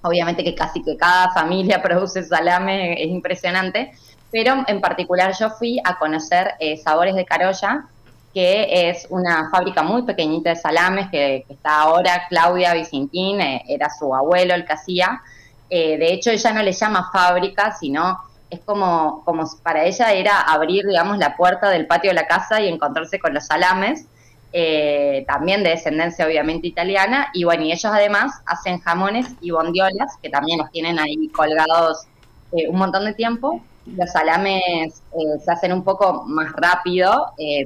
Obviamente 0.05 0.43
que 0.43 0.53
casi 0.53 0.81
que 0.83 0.95
cada 0.95 1.31
familia 1.31 1.81
produce 1.83 2.23
salame, 2.23 3.01
es 3.01 3.09
impresionante. 3.09 3.91
Pero 4.31 4.63
en 4.67 4.81
particular 4.81 5.33
yo 5.39 5.49
fui 5.51 5.79
a 5.83 5.97
conocer 5.97 6.53
eh, 6.59 6.77
Sabores 6.77 7.15
de 7.15 7.25
Carolla, 7.25 7.85
que 8.33 8.89
es 8.89 9.07
una 9.09 9.49
fábrica 9.49 9.81
muy 9.81 10.01
pequeñita 10.01 10.49
de 10.49 10.55
salames 10.57 11.09
que, 11.09 11.45
está 11.47 11.81
ahora 11.81 12.23
Claudia 12.27 12.73
Vicentín, 12.73 13.39
eh, 13.39 13.63
era 13.67 13.89
su 13.89 14.13
abuelo 14.13 14.53
el 14.53 14.65
que 14.65 14.73
hacía. 14.73 15.21
Eh, 15.69 15.97
de 15.97 16.13
hecho, 16.13 16.31
ella 16.31 16.51
no 16.51 16.61
le 16.61 16.73
llama 16.73 17.09
fábrica, 17.13 17.75
sino 17.79 18.19
es 18.49 18.59
como, 18.59 19.23
como 19.23 19.49
para 19.63 19.85
ella 19.85 20.11
era 20.11 20.41
abrir, 20.41 20.85
digamos, 20.85 21.17
la 21.17 21.35
puerta 21.35 21.69
del 21.69 21.87
patio 21.87 22.11
de 22.11 22.15
la 22.15 22.27
casa 22.27 22.61
y 22.61 22.67
encontrarse 22.67 23.19
con 23.19 23.33
los 23.33 23.45
salames, 23.45 24.05
eh, 24.57 25.25
también 25.27 25.63
de 25.63 25.71
descendencia 25.71 26.25
obviamente 26.25 26.67
italiana, 26.67 27.27
y 27.33 27.43
bueno, 27.43 27.63
y 27.65 27.71
ellos 27.73 27.85
además 27.93 28.31
hacen 28.45 28.79
jamones 28.79 29.35
y 29.41 29.51
bondiolas, 29.51 30.17
que 30.21 30.29
también 30.29 30.59
los 30.59 30.71
tienen 30.71 30.97
ahí 30.99 31.29
colgados 31.33 32.07
eh, 32.51 32.69
un 32.69 32.77
montón 32.77 33.05
de 33.05 33.13
tiempo. 33.13 33.67
Los 33.85 34.11
salames 34.11 34.61
eh, 35.11 35.39
se 35.43 35.51
hacen 35.51 35.73
un 35.73 35.83
poco 35.83 36.23
más 36.27 36.51
rápido, 36.53 37.27
eh, 37.37 37.65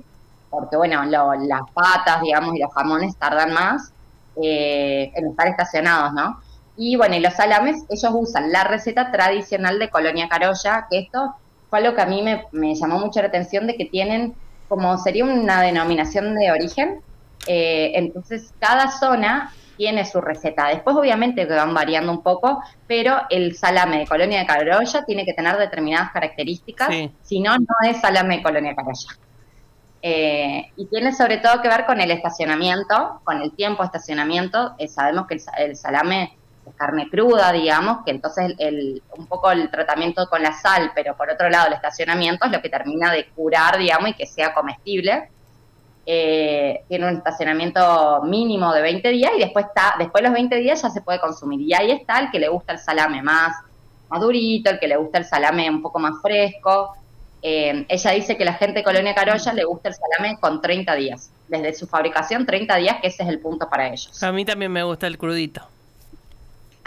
porque 0.50 0.78
bueno, 0.78 1.06
lo- 1.06 1.34
las 1.36 1.62
patas, 1.74 2.22
digamos, 2.24 2.56
y 2.56 2.60
los 2.60 2.74
jamones 2.74 3.18
tardan 3.18 3.54
más 3.54 3.94
eh, 4.42 5.12
en 5.16 5.28
estar 5.30 5.48
estacionados, 5.48 6.14
¿no? 6.14 6.38
Y 6.76 6.96
bueno, 6.96 7.16
y 7.16 7.20
los 7.20 7.34
salames, 7.34 7.84
ellos 7.90 8.12
usan 8.16 8.52
la 8.52 8.64
receta 8.64 9.12
tradicional 9.12 9.80
de 9.80 9.90
Colonia 9.90 10.30
Carolla, 10.30 10.88
que 10.90 11.00
esto 11.00 11.36
fue 11.70 11.80
algo 11.80 11.96
que 11.96 12.02
a 12.02 12.06
mí 12.06 12.22
me, 12.24 12.46
me 12.52 12.74
llamó 12.76 13.00
mucho 13.00 13.22
la 13.22 13.28
atención 13.28 13.68
de 13.68 13.76
que 13.76 13.86
tienen 13.86 14.36
como 14.70 14.98
sería 14.98 15.26
una 15.26 15.62
denominación 15.62 16.36
de 16.36 16.52
origen. 16.52 17.02
eh, 17.48 17.92
entonces, 17.96 18.54
cada 18.60 18.92
zona 18.92 19.52
tiene 19.78 20.06
su 20.06 20.20
receta. 20.22 20.68
Después, 20.68 20.96
obviamente, 20.98 21.48
que 21.48 21.54
van 21.54 21.74
variando 21.74 22.12
un 22.12 22.22
poco, 22.22 22.62
pero 22.86 23.18
el 23.30 23.56
salame 23.56 24.00
de 24.00 24.08
Colonia 24.08 24.40
de 24.40 24.46
Carolla 24.46 25.06
tiene 25.06 25.24
que 25.26 25.34
tener 25.34 25.56
determinadas 25.58 26.12
características, 26.12 26.90
Sí. 26.90 27.12
si 27.24 27.40
no, 27.40 27.58
no 27.58 27.90
es 27.90 28.00
salame 28.02 28.38
de 28.38 28.44
Colonia 28.44 28.72
de 28.72 28.76
Carolla. 28.76 29.14
Eh, 30.02 30.66
y 30.78 30.86
tiene 30.88 31.14
sobre 31.14 31.38
todo 31.38 31.62
que 31.62 31.68
ver 31.70 31.86
con 31.86 32.00
el 32.00 32.12
estacionamiento, 32.12 33.22
con 33.24 33.42
el 33.42 33.54
tiempo 33.56 33.84
de 33.84 33.88
estacionamiento. 33.88 34.76
Eh, 34.78 34.88
sabemos 34.88 35.28
que 35.28 35.36
el, 35.36 35.42
el 35.58 35.76
salame 35.76 36.38
carne 36.76 37.10
cruda, 37.10 37.52
digamos, 37.52 38.04
que 38.06 38.12
entonces 38.12 38.46
el, 38.46 38.56
el- 38.60 39.04
un 39.18 39.28
poco 39.28 39.52
el 39.52 39.70
tratamiento 39.70 40.28
con 40.28 40.42
la 40.44 40.54
sal, 40.54 40.92
pero 40.96 41.16
por 41.16 41.30
otro 41.30 41.50
lado 41.50 41.68
el 41.68 41.74
estacionamiento 41.74 42.46
es 42.46 42.52
lo 42.52 42.62
que 42.62 42.70
termina 42.70 43.12
de 43.12 43.26
curar, 43.30 43.78
digamos, 43.78 44.10
y 44.10 44.14
que 44.14 44.26
sea 44.26 44.54
comestible. 44.54 45.30
Eh, 46.06 46.82
tiene 46.88 47.08
un 47.08 47.18
estacionamiento 47.18 48.22
mínimo 48.24 48.74
de 48.74 48.82
20 48.82 49.10
días 49.10 49.32
y 49.38 49.40
después 49.42 49.66
está 49.68 49.94
después 50.00 50.24
de 50.24 50.30
los 50.30 50.34
20 50.34 50.56
días 50.56 50.82
ya 50.82 50.90
se 50.90 51.02
puede 51.02 51.20
consumir. 51.20 51.62
Y 51.62 51.74
ahí 51.74 51.92
está 51.92 52.20
el 52.20 52.32
que 52.32 52.40
le 52.40 52.48
gusta 52.48 52.74
el 52.74 52.80
salame 52.80 53.22
más, 53.22 53.56
más 54.10 54.20
durito, 54.20 54.72
el 54.72 54.80
que 54.80 54.88
le 54.88 54.98
gusta 54.98 55.20
el 55.20 55.26
salame 55.26 55.70
un 55.70 55.82
poco 55.84 56.00
más 56.00 56.16
fresco. 56.22 56.96
Eh, 57.42 57.86
ella 57.88 58.12
dice 58.12 58.36
que 58.38 58.44
la 58.44 58.54
gente 58.56 58.80
de 58.80 58.84
Colonia 58.84 59.14
Carolla 59.14 59.54
le 59.54 59.64
gusta 59.66 59.90
el 59.90 59.96
salame 59.96 60.38
con 60.40 60.62
30 60.62 60.96
días. 60.96 61.32
Desde 61.48 61.74
su 61.74 61.86
fabricación, 61.88 62.46
30 62.46 62.76
días, 62.78 62.98
que 63.02 63.08
ese 63.08 63.24
es 63.24 63.30
el 63.30 63.40
punto 63.40 63.70
para 63.70 63.88
ellos. 63.88 64.24
A 64.24 64.32
mí 64.32 64.44
también 64.46 64.72
me 64.72 64.84
gusta 64.84 65.06
el 65.08 65.18
crudito. 65.18 65.62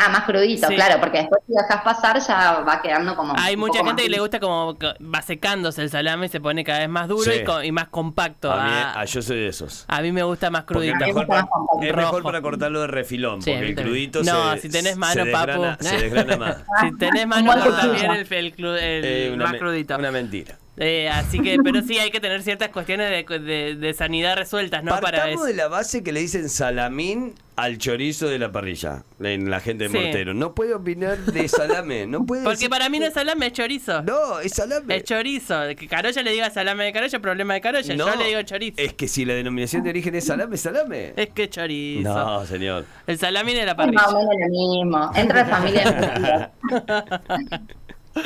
Ah, 0.04 0.08
más 0.08 0.24
crudito, 0.24 0.66
Sí. 0.68 0.74
claro, 0.74 0.98
porque 1.00 1.18
después 1.18 1.40
si 1.46 1.52
dejas 1.54 1.82
pasar 1.82 2.18
ya 2.20 2.60
va 2.66 2.82
quedando 2.82 3.14
como. 3.14 3.34
Hay 3.36 3.54
un 3.54 3.60
mucha 3.60 3.78
poco 3.80 3.84
gente 3.90 4.02
más 4.02 4.02
que 4.02 4.10
le 4.10 4.18
gusta 4.20 4.40
como 4.40 4.76
va 4.80 5.22
secándose 5.22 5.82
el 5.82 5.90
salame 5.90 6.26
y 6.26 6.28
se 6.28 6.40
pone 6.40 6.64
cada 6.64 6.80
vez 6.80 6.88
más 6.88 7.06
duro 7.08 7.22
Sí. 7.30 7.38
y, 7.40 7.44
co- 7.44 7.62
y 7.62 7.70
más 7.72 7.88
compacto. 7.88 8.50
A 8.50 8.64
mí, 8.64 8.70
Ah, 8.72 8.94
ah, 8.96 9.04
yo 9.04 9.22
soy 9.22 9.36
de 9.40 9.48
esos. 9.48 9.84
a 9.86 10.00
mí 10.02 10.10
me 10.12 10.22
gusta 10.22 10.50
más 10.50 10.64
crudito. 10.64 10.94
es 11.00 11.06
mejor, 11.06 11.26
para, 11.26 11.40
es 11.42 11.94
mejor 11.94 12.12
Rojo. 12.14 12.22
para 12.22 12.42
cortarlo 12.42 12.80
de 12.80 12.86
refilón, 12.88 13.42
Sí, 13.42 13.50
porque 13.52 13.68
el 13.68 13.74
crudito 13.76 14.22
No, 14.24 14.54
se, 14.54 14.60
si 14.62 14.68
tenés 14.70 14.96
mano, 14.96 15.12
se 15.12 15.24
desgrana, 15.24 15.70
papu. 15.76 15.84
se 15.84 15.96
desgrana 15.98 16.36
más. 16.36 16.56
Si 16.80 16.96
tenés 16.98 17.26
mano, 17.26 17.52
corta 17.52 17.86
bien 17.88 18.10
el, 18.10 18.26
el 18.32 18.54
el 18.58 19.04
Eh, 19.04 19.30
una, 19.34 19.44
más 19.44 19.52
me- 19.52 19.58
crudito. 19.58 19.96
una 19.96 20.10
mentira. 20.10 20.56
Eh, 20.78 21.08
así 21.10 21.38
que, 21.40 21.58
pero 21.62 21.82
sí 21.82 21.98
hay 22.00 22.10
que 22.10 22.18
tener 22.20 22.42
ciertas 22.42 22.70
cuestiones 22.70 23.10
de, 23.10 23.38
de- 23.38 23.74
de 23.76 23.94
sanidad 23.94 24.36
resueltas, 24.36 24.82
¿no? 24.82 24.90
Para 24.90 25.02
Partamos 25.02 25.34
eso. 25.34 25.44
de 25.44 25.54
la 25.54 25.68
base 25.68 26.02
que 26.02 26.12
le 26.12 26.20
dicen 26.20 26.48
salamín 26.48 27.34
al 27.56 27.76
chorizo 27.76 28.26
de 28.28 28.38
la 28.38 28.50
parrilla, 28.50 29.04
en 29.20 29.50
la 29.50 29.60
gente 29.60 29.84
de 29.84 29.90
Sí. 29.90 29.98
Mortero. 29.98 30.32
No 30.32 30.54
puede 30.54 30.72
opinar 30.72 31.18
de 31.18 31.46
salame, 31.48 32.06
no 32.06 32.24
puede 32.24 32.42
Porque 32.44 32.56
decir- 32.60 32.70
para 32.70 32.88
mí 32.88 32.98
no 32.98 33.04
es 33.06 33.12
salame, 33.12 33.48
es 33.48 33.52
chorizo. 33.52 34.02
No, 34.02 34.40
es 34.40 34.52
salame. 34.54 34.96
Es 34.96 35.04
chorizo. 35.04 35.54
Que 35.76 35.86
Carolla 35.86 36.22
le 36.22 36.32
diga 36.32 36.48
salame 36.48 36.84
de 36.84 36.92
Carolla, 36.94 37.20
problema 37.20 37.52
de 37.54 37.60
Carolla. 37.60 37.94
No, 37.94 38.06
Yo 38.06 38.16
le 38.16 38.24
digo 38.28 38.40
chorizo. 38.42 38.76
Es 38.80 38.94
que 38.94 39.06
si 39.08 39.26
la 39.26 39.34
denominación 39.34 39.82
de 39.82 39.90
origen 39.90 40.14
es 40.14 40.24
salame, 40.24 40.54
es 40.54 40.62
salame. 40.62 41.12
Es 41.16 41.28
que 41.34 41.50
chorizo. 41.50 42.08
No, 42.08 42.46
señor. 42.46 42.86
El 43.06 43.18
salamín 43.18 43.56
de 43.56 43.66
la 43.66 43.72
Es 43.72 43.76
más 43.76 43.86
o 43.86 43.92
parrilla. 43.92 44.18
menos 44.18 44.34
lo 44.40 44.84
mismo. 44.84 45.10
Entre 45.14 45.44
familias. 45.52 46.50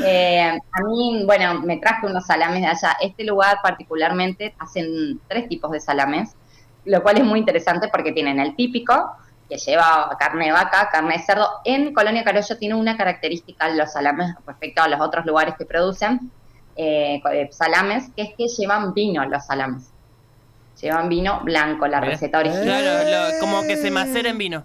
Eh, 0.05 0.41
a 0.73 0.81
mí, 0.83 1.23
bueno, 1.25 1.61
me 1.61 1.77
traje 1.79 2.07
unos 2.07 2.27
salames 2.27 2.63
de 2.63 2.69
allá. 2.69 2.97
Este 3.01 3.25
lugar 3.25 3.59
particularmente 3.63 4.55
hacen 4.59 5.21
tres 5.29 5.49
tipos 5.49 5.71
de 5.71 5.81
salames, 5.81 6.35
lo 6.85 7.03
cual 7.03 7.19
es 7.19 7.25
muy 7.25 7.39
interesante 7.41 7.89
porque 7.89 8.13
tienen 8.13 8.39
el 8.41 8.55
típico, 8.57 9.13
que 9.49 9.59
lleva 9.59 10.11
carne 10.19 10.47
de 10.47 10.53
vaca, 10.53 10.89
carne 10.91 11.19
de 11.19 11.23
cerdo. 11.23 11.49
En 11.65 11.95
Colonia 11.95 12.25
Carollo 12.25 12.59
tiene 12.59 12.75
una 12.75 12.97
característica 12.97 13.69
los 13.71 13.93
salames 13.93 14.35
respecto 14.47 14.83
a 14.83 14.89
los 14.89 15.01
otros 15.01 15.25
lugares 15.25 15.55
que 15.57 15.65
producen 15.65 16.31
eh, 16.75 17.23
eh, 17.33 17.49
salames, 17.53 18.11
que 18.17 18.23
es 18.23 18.29
que 18.37 18.49
llevan 18.49 18.93
vino 18.93 19.25
los 19.25 19.47
salames. 19.47 19.91
Llevan 20.83 21.09
vino 21.09 21.41
blanco, 21.43 21.87
la 21.87 22.01
receta 22.01 22.39
original. 22.41 22.65
Claro, 22.65 23.09
lo- 23.33 23.39
como 23.41 23.63
que 23.63 23.77
se 23.77 23.91
macera 23.91 24.29
en 24.29 24.37
vino. 24.39 24.65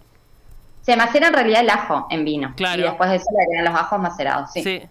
Se 0.81 0.95
macera 0.97 1.27
en 1.27 1.34
realidad 1.34 1.62
el 1.62 1.69
ajo 1.69 2.07
en 2.10 2.25
vino. 2.25 2.53
Claro. 2.57 2.81
Y 2.81 2.84
después 2.86 3.10
de 3.12 3.15
eso 3.17 3.25
le 3.38 3.43
agregan 3.43 3.71
los 3.71 3.81
ajos 3.81 3.99
macerados, 3.99 4.51
sí. 4.51 4.63
Sí. 4.63 4.81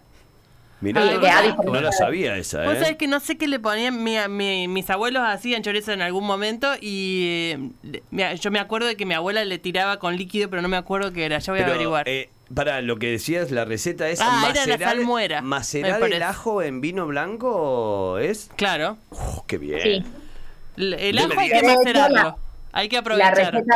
Mirá, 0.81 1.05
no, 1.05 1.75
a 1.75 1.81
la 1.83 1.93
sabía 1.93 2.37
esa, 2.39 2.65
Vos 2.65 2.75
¿eh? 2.77 2.81
sabés 2.81 2.97
que 2.97 3.07
no 3.07 3.21
sé 3.21 3.37
qué 3.37 3.47
le 3.47 3.61
ponían, 3.61 4.03
mi- 4.03 4.17
mi- 4.29 4.67
mis 4.67 4.89
abuelos 4.89 5.23
hacían 5.27 5.63
chorizo 5.63 5.93
en 5.93 6.01
algún 6.01 6.27
momento 6.27 6.73
y 6.81 7.71
eh, 8.13 8.37
yo 8.41 8.51
me 8.51 8.59
acuerdo 8.59 8.87
de 8.89 8.97
que 8.97 9.05
mi 9.05 9.13
abuela 9.13 9.45
le 9.45 9.59
tiraba 9.59 9.99
con 9.99 10.17
líquido, 10.17 10.49
pero 10.49 10.63
no 10.63 10.69
me 10.69 10.79
acuerdo 10.79 11.13
qué 11.13 11.27
era, 11.27 11.39
ya 11.39 11.53
voy 11.53 11.61
a 11.61 11.65
Pero, 11.65 11.75
averiguar. 11.75 12.09
eh, 12.09 12.31
para 12.55 12.81
lo 12.81 12.97
que 12.99 13.09
decías, 13.11 13.51
la 13.51 13.67
receta 13.67 14.09
es 14.09 14.21
Ah, 14.23 14.47
era 14.51 14.65
la 14.65 14.73
macerar, 14.79 14.97
salmuera, 14.97 15.43
macerar 15.43 16.03
el 16.03 16.23
ajo 16.23 16.63
en 16.63 16.81
vino 16.81 17.07
blanco, 17.07 18.17
¿es? 18.19 18.51
claro, 18.57 18.97
Oh, 19.11 19.45
qué 19.47 19.59
bien. 19.59 19.81
Sí. 19.83 20.05
el, 20.79 21.19
ajo 21.19 21.39
hay 21.41 21.51
que 21.51 21.63
macerarlo, 21.63 22.17
la- 22.17 22.37
hay 22.73 22.89
que 22.89 22.97
La 22.97 23.01
aprovechar. 23.01 23.53
receta, 23.53 23.75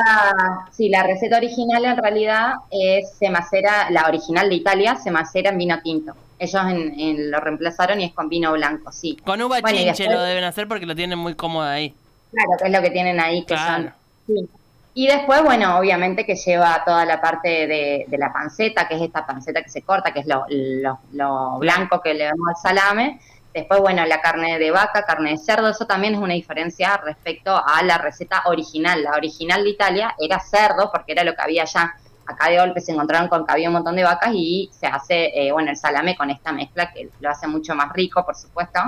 sí, 0.73 0.89
la 0.89 1.03
receta 1.03 1.37
original 1.37 1.85
en 1.85 1.97
realidad 1.99 2.53
es, 2.71 3.13
se 3.19 3.29
macera, 3.29 3.91
la 3.91 4.07
original 4.09 4.49
de 4.49 4.55
Italia 4.55 4.97
se 4.97 5.11
macera 5.11 5.51
en 5.51 5.59
vino 5.59 5.79
tinto. 5.83 6.15
Ellos 6.39 6.63
en, 6.69 6.99
en- 6.99 7.31
lo 7.31 7.39
reemplazaron 7.41 8.01
y 8.01 8.05
es 8.05 8.13
con 8.13 8.29
vino 8.29 8.53
blanco, 8.53 8.91
sí. 8.93 9.17
Con 9.25 9.41
uva 9.43 9.61
Bueno, 9.61 9.79
chinche 9.79 10.03
después- 10.05 10.11
lo 10.19 10.23
deben 10.23 10.45
hacer 10.45 10.67
porque 10.69 10.87
lo 10.87 10.95
tienen 10.97 11.19
muy 11.19 11.35
cómodo 11.35 11.67
ahí. 11.69 11.95
Claro, 12.33 12.51
que 12.59 12.67
es 12.67 12.73
lo 12.73 12.83
que 12.83 12.91
tienen 12.91 13.21
ahí, 13.21 13.41
que 13.43 13.55
Claro. 13.55 13.83
son. 13.85 13.93
sí. 14.27 14.49
Y 14.97 15.09
después, 15.09 15.43
bueno, 15.43 15.77
obviamente 15.79 16.25
que 16.25 16.37
lleva 16.37 16.83
toda 16.85 17.05
la 17.05 17.21
parte 17.21 17.67
de, 17.67 18.05
de 18.07 18.19
la 18.19 18.33
panceta, 18.33 18.87
que 18.87 18.95
es 18.95 19.03
esta 19.03 19.27
panceta 19.27 19.61
que 19.63 19.69
se 19.69 19.83
corta, 19.83 20.13
que 20.13 20.21
es 20.21 20.27
lo, 20.27 20.45
lo- 20.49 20.99
lo 21.13 21.59
blanco 21.59 22.01
que 22.01 22.15
le 22.15 22.25
damos 22.25 22.47
al 22.49 22.57
salame. 22.57 23.21
Después, 23.53 23.81
bueno, 23.81 24.05
la 24.07 24.21
carne 24.21 24.59
de 24.59 24.71
vaca, 24.71 25.05
carne 25.05 25.31
de 25.31 25.39
cerdo, 25.39 25.69
eso 25.69 25.87
también 25.87 26.15
es 26.15 26.21
una 26.21 26.35
diferencia 26.35 26.97
respecto 26.97 27.57
a 27.57 27.83
la 27.83 27.99
receta 27.99 28.43
original. 28.47 29.03
La 29.03 29.13
original 29.13 29.63
de 29.65 29.71
Italia 29.71 30.15
era 30.19 30.39
cerdo, 30.41 30.91
porque 30.93 31.11
era 31.13 31.25
lo 31.25 31.35
que 31.35 31.43
había 31.43 31.63
allá. 31.63 31.95
Acá 32.27 32.51
de 32.51 32.59
golpe 32.59 32.81
se 32.81 32.93
encontraron 32.93 33.29
con 33.29 33.47
que 33.47 33.53
había 33.53 33.69
un 33.69 33.75
montón 33.75 33.97
de 33.97 34.05
vacas 34.05 34.33
y 34.35 34.71
se 34.73 34.87
hace, 34.87 35.31
eh, 35.35 35.53
bueno, 35.53 35.71
el 35.71 35.77
salame 35.77 36.17
con 36.17 36.31
esta 36.31 36.53
mezcla 36.53 36.91
que 36.93 37.11
lo 37.21 37.31
hace 37.31 37.47
mucho 37.47 37.75
más 37.75 37.93
rico, 37.93 38.25
por 38.25 38.35
supuesto. 38.35 38.81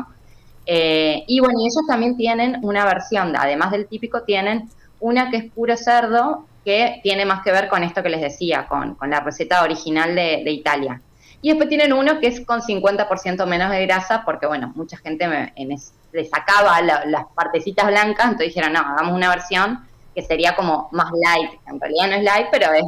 Eh, 0.65 1.23
y 1.27 1.41
bueno, 1.41 1.61
y 1.61 1.65
ellos 1.65 1.87
también 1.87 2.17
tienen 2.17 2.59
una 2.63 2.85
versión, 2.85 3.37
además 3.37 3.71
del 3.71 3.87
típico, 3.87 4.23
tienen 4.23 4.69
una 5.01 5.31
que 5.31 5.37
es 5.37 5.53
puro 5.53 5.77
cerdo, 5.77 6.47
que 6.65 7.01
tiene 7.03 7.25
más 7.25 7.45
que 7.45 7.53
ver 7.53 7.69
con 7.69 7.85
esto 7.85 8.03
que 8.03 8.09
les 8.09 8.21
decía, 8.21 8.67
con, 8.67 8.97
la 9.09 9.21
receta 9.21 9.63
original 9.63 10.15
de, 10.17 10.51
Italia. 10.51 11.01
Y 11.41 11.51
después 11.51 11.69
tienen 11.69 11.93
uno 11.93 12.19
que 12.19 12.27
es 12.27 12.45
con 12.45 12.61
50% 12.61 13.47
menos 13.47 13.71
de 13.71 13.87
grasa, 13.87 14.25
porque 14.25 14.47
bueno, 14.47 14.73
mucha 14.75 14.97
gente 14.97 15.29
me, 15.29 15.53
le 16.13 16.25
sacaba 16.25 16.81
la- 16.83 17.05
las 17.05 17.27
partecitas 17.37 17.87
blancas, 17.87 18.25
entonces 18.25 18.49
dijeron, 18.49 18.73
no, 18.73 18.81
hagamos 18.81 19.15
una 19.15 19.29
versión 19.29 19.87
que 20.17 20.23
sería 20.23 20.57
como 20.57 20.89
más 20.93 21.11
light. 21.13 21.51
En 21.69 21.79
realidad 21.79 22.09
no 22.09 22.15
es 22.15 22.25
light, 22.25 22.47
pero 22.51 22.73
es, 22.73 22.85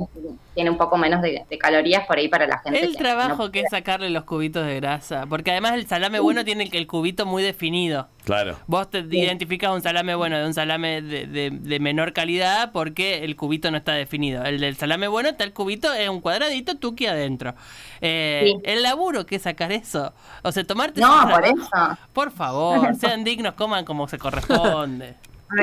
tiene 0.55 0.71
un 0.71 0.79
poco 0.79 0.97
menos 0.97 1.21
de, 1.21 1.45
de 1.49 1.59
calorías 1.59 2.07
por 2.07 2.17
ahí 2.17 2.27
para 2.27 2.47
la 2.47 2.59
gente. 2.61 2.83
El 2.83 2.93
que 2.93 2.99
trabajo 2.99 3.45
no 3.45 3.53
que 3.53 3.61
es 3.61 3.67
sacarle 3.71 4.09
los 4.09 4.25
cubitos 4.25 4.65
de 4.67 4.77
grasa, 4.77 5.27
porque 5.29 5.51
además 5.51 5.75
el 5.75 5.87
salame 5.87 6.21
bueno 6.21 6.43
tiene 6.45 6.65
el, 6.65 6.75
el 6.75 6.87
cubito 6.87 7.27
muy 7.27 7.43
definido. 7.43 8.09
Claro. 8.25 8.57
Vos 8.67 8.91
te 8.91 9.01
identificas 9.01 9.71
un 9.73 9.83
salame 9.83 10.15
bueno 10.15 10.39
de 10.39 10.47
un 10.47 10.55
salame 10.55 11.01
de, 11.03 11.27
de- 11.27 11.51
de 11.51 11.81
menor 11.81 12.13
calidad 12.15 12.73
porque 12.73 13.25
el 13.25 13.37
cubito 13.37 13.71
no 13.71 13.77
está 13.77 13.93
definido. 13.93 14.43
El 14.45 14.59
del 14.61 14.77
salame 14.77 15.07
bueno 15.07 15.29
está 15.29 15.45
el 15.45 15.53
cubito, 15.53 15.93
es 15.93 16.09
un 16.09 16.21
cuadradito 16.23 16.77
tuqui 16.77 17.07
adentro. 17.07 17.55
Eh, 18.01 18.41
Sí. 18.45 18.55
El 18.65 18.83
laburo 18.83 19.27
que 19.27 19.37
es 19.37 19.43
sacar 19.43 19.71
eso. 19.73 20.15
O 20.43 20.51
sea, 20.53 20.65
tomarte 20.65 21.01
No, 21.01 21.29
por 21.31 21.45
eso. 21.45 21.99
Por 22.15 22.31
favor, 22.31 22.95
sean 23.01 23.23
dignos, 23.23 23.53
coman 23.55 23.85
como 23.85 24.09
se 24.09 24.17
corresponde. 24.19 25.15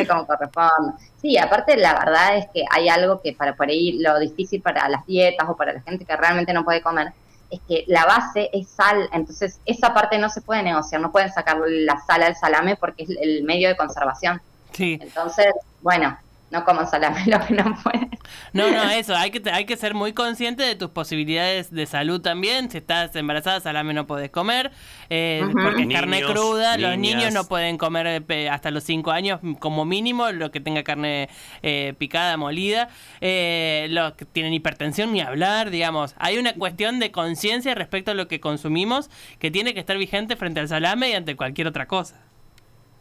Como 0.08 0.26
corresponde. 0.26 0.94
Sí, 1.22 1.38
aparte 1.38 1.78
la 1.78 1.94
verdad 1.94 2.38
es 2.38 2.48
que 2.54 2.64
hay 2.72 2.90
algo 2.90 3.22
que 3.22 3.34
para 3.34 3.56
por 3.56 3.70
ahí 3.70 4.00
lo 4.00 4.20
difícil 4.20 4.62
para 4.62 4.90
las 4.90 5.06
dietas 5.06 5.48
o 5.48 5.56
para 5.56 5.74
la 5.74 5.82
gente 5.82 6.06
que 6.06 6.16
realmente 6.16 6.54
no 6.54 6.64
puede 6.64 6.82
comer 6.82 7.14
es 7.50 7.60
que 7.68 7.84
la 7.88 8.06
base 8.06 8.50
es 8.54 8.68
sal, 8.68 9.10
entonces 9.12 9.60
esa 9.66 9.94
parte 9.94 10.18
no 10.18 10.30
se 10.30 10.42
puede 10.42 10.64
negociar, 10.64 11.02
no 11.02 11.12
pueden 11.12 11.32
sacar 11.32 11.58
la 11.66 12.00
sal 12.02 12.24
al 12.24 12.36
salame 12.36 12.76
porque 12.76 13.04
es 13.04 13.10
el 13.10 13.44
medio 13.44 13.70
de 13.70 13.78
conservación. 13.78 14.42
Sí. 14.72 14.98
Entonces, 15.02 15.54
bueno, 15.82 16.18
no 16.52 16.64
coman 16.64 16.88
salame 16.88 17.24
lo 17.26 17.40
que 17.46 17.54
no 17.54 17.76
pueden. 17.84 18.10
No, 18.54 18.70
no, 18.72 18.90
eso, 18.90 19.16
hay 19.16 19.32
que, 19.32 19.50
hay 19.50 19.66
que 19.66 19.78
ser 19.78 19.94
muy 19.94 20.14
consciente 20.14 20.64
de 20.64 20.76
tus 20.76 20.90
posibilidades 20.90 21.72
de 21.72 21.86
salud 21.86 22.22
también. 22.22 22.70
Si 22.70 22.78
estás 22.78 23.16
embarazada, 23.16 23.60
salame 23.60 23.94
no 23.94 24.08
podés 24.08 24.30
comer, 24.30 24.72
eh, 25.10 25.42
porque 25.52 25.84
es 25.84 25.94
carne 25.94 26.22
Niños, 26.22 26.32
cruda. 26.32 26.78
Los 26.78 26.98
niños 26.98 27.34
no 27.34 27.46
pueden 27.46 27.78
comer 27.78 28.24
eh, 28.28 28.50
hasta 28.50 28.72
los 28.72 28.84
5 28.84 29.12
años 29.12 29.40
como 29.60 29.86
mínimo, 29.86 30.32
lo 30.32 30.52
que 30.52 30.60
tenga 30.60 30.84
carne 30.84 31.30
eh, 31.64 31.94
picada, 31.98 32.38
molida. 32.38 32.90
Eh, 33.22 33.88
los 33.90 34.14
que 34.14 34.26
tienen 34.26 34.54
hipertensión, 34.54 35.12
ni 35.12 35.22
hablar, 35.22 35.70
digamos. 35.70 36.16
Hay 36.18 36.38
una 36.38 36.54
cuestión 36.54 37.00
de 37.00 37.12
conciencia 37.12 37.76
respecto 37.76 38.12
a 38.12 38.14
lo 38.14 38.28
que 38.28 38.40
consumimos 38.40 39.10
que 39.40 39.52
tiene 39.52 39.74
que 39.74 39.80
estar 39.80 39.98
vigente 39.98 40.36
frente 40.36 40.60
al 40.60 40.68
salame 40.68 41.10
y 41.10 41.14
ante 41.14 41.36
cualquier 41.36 41.68
otra 41.68 41.88
cosa. 41.88 42.22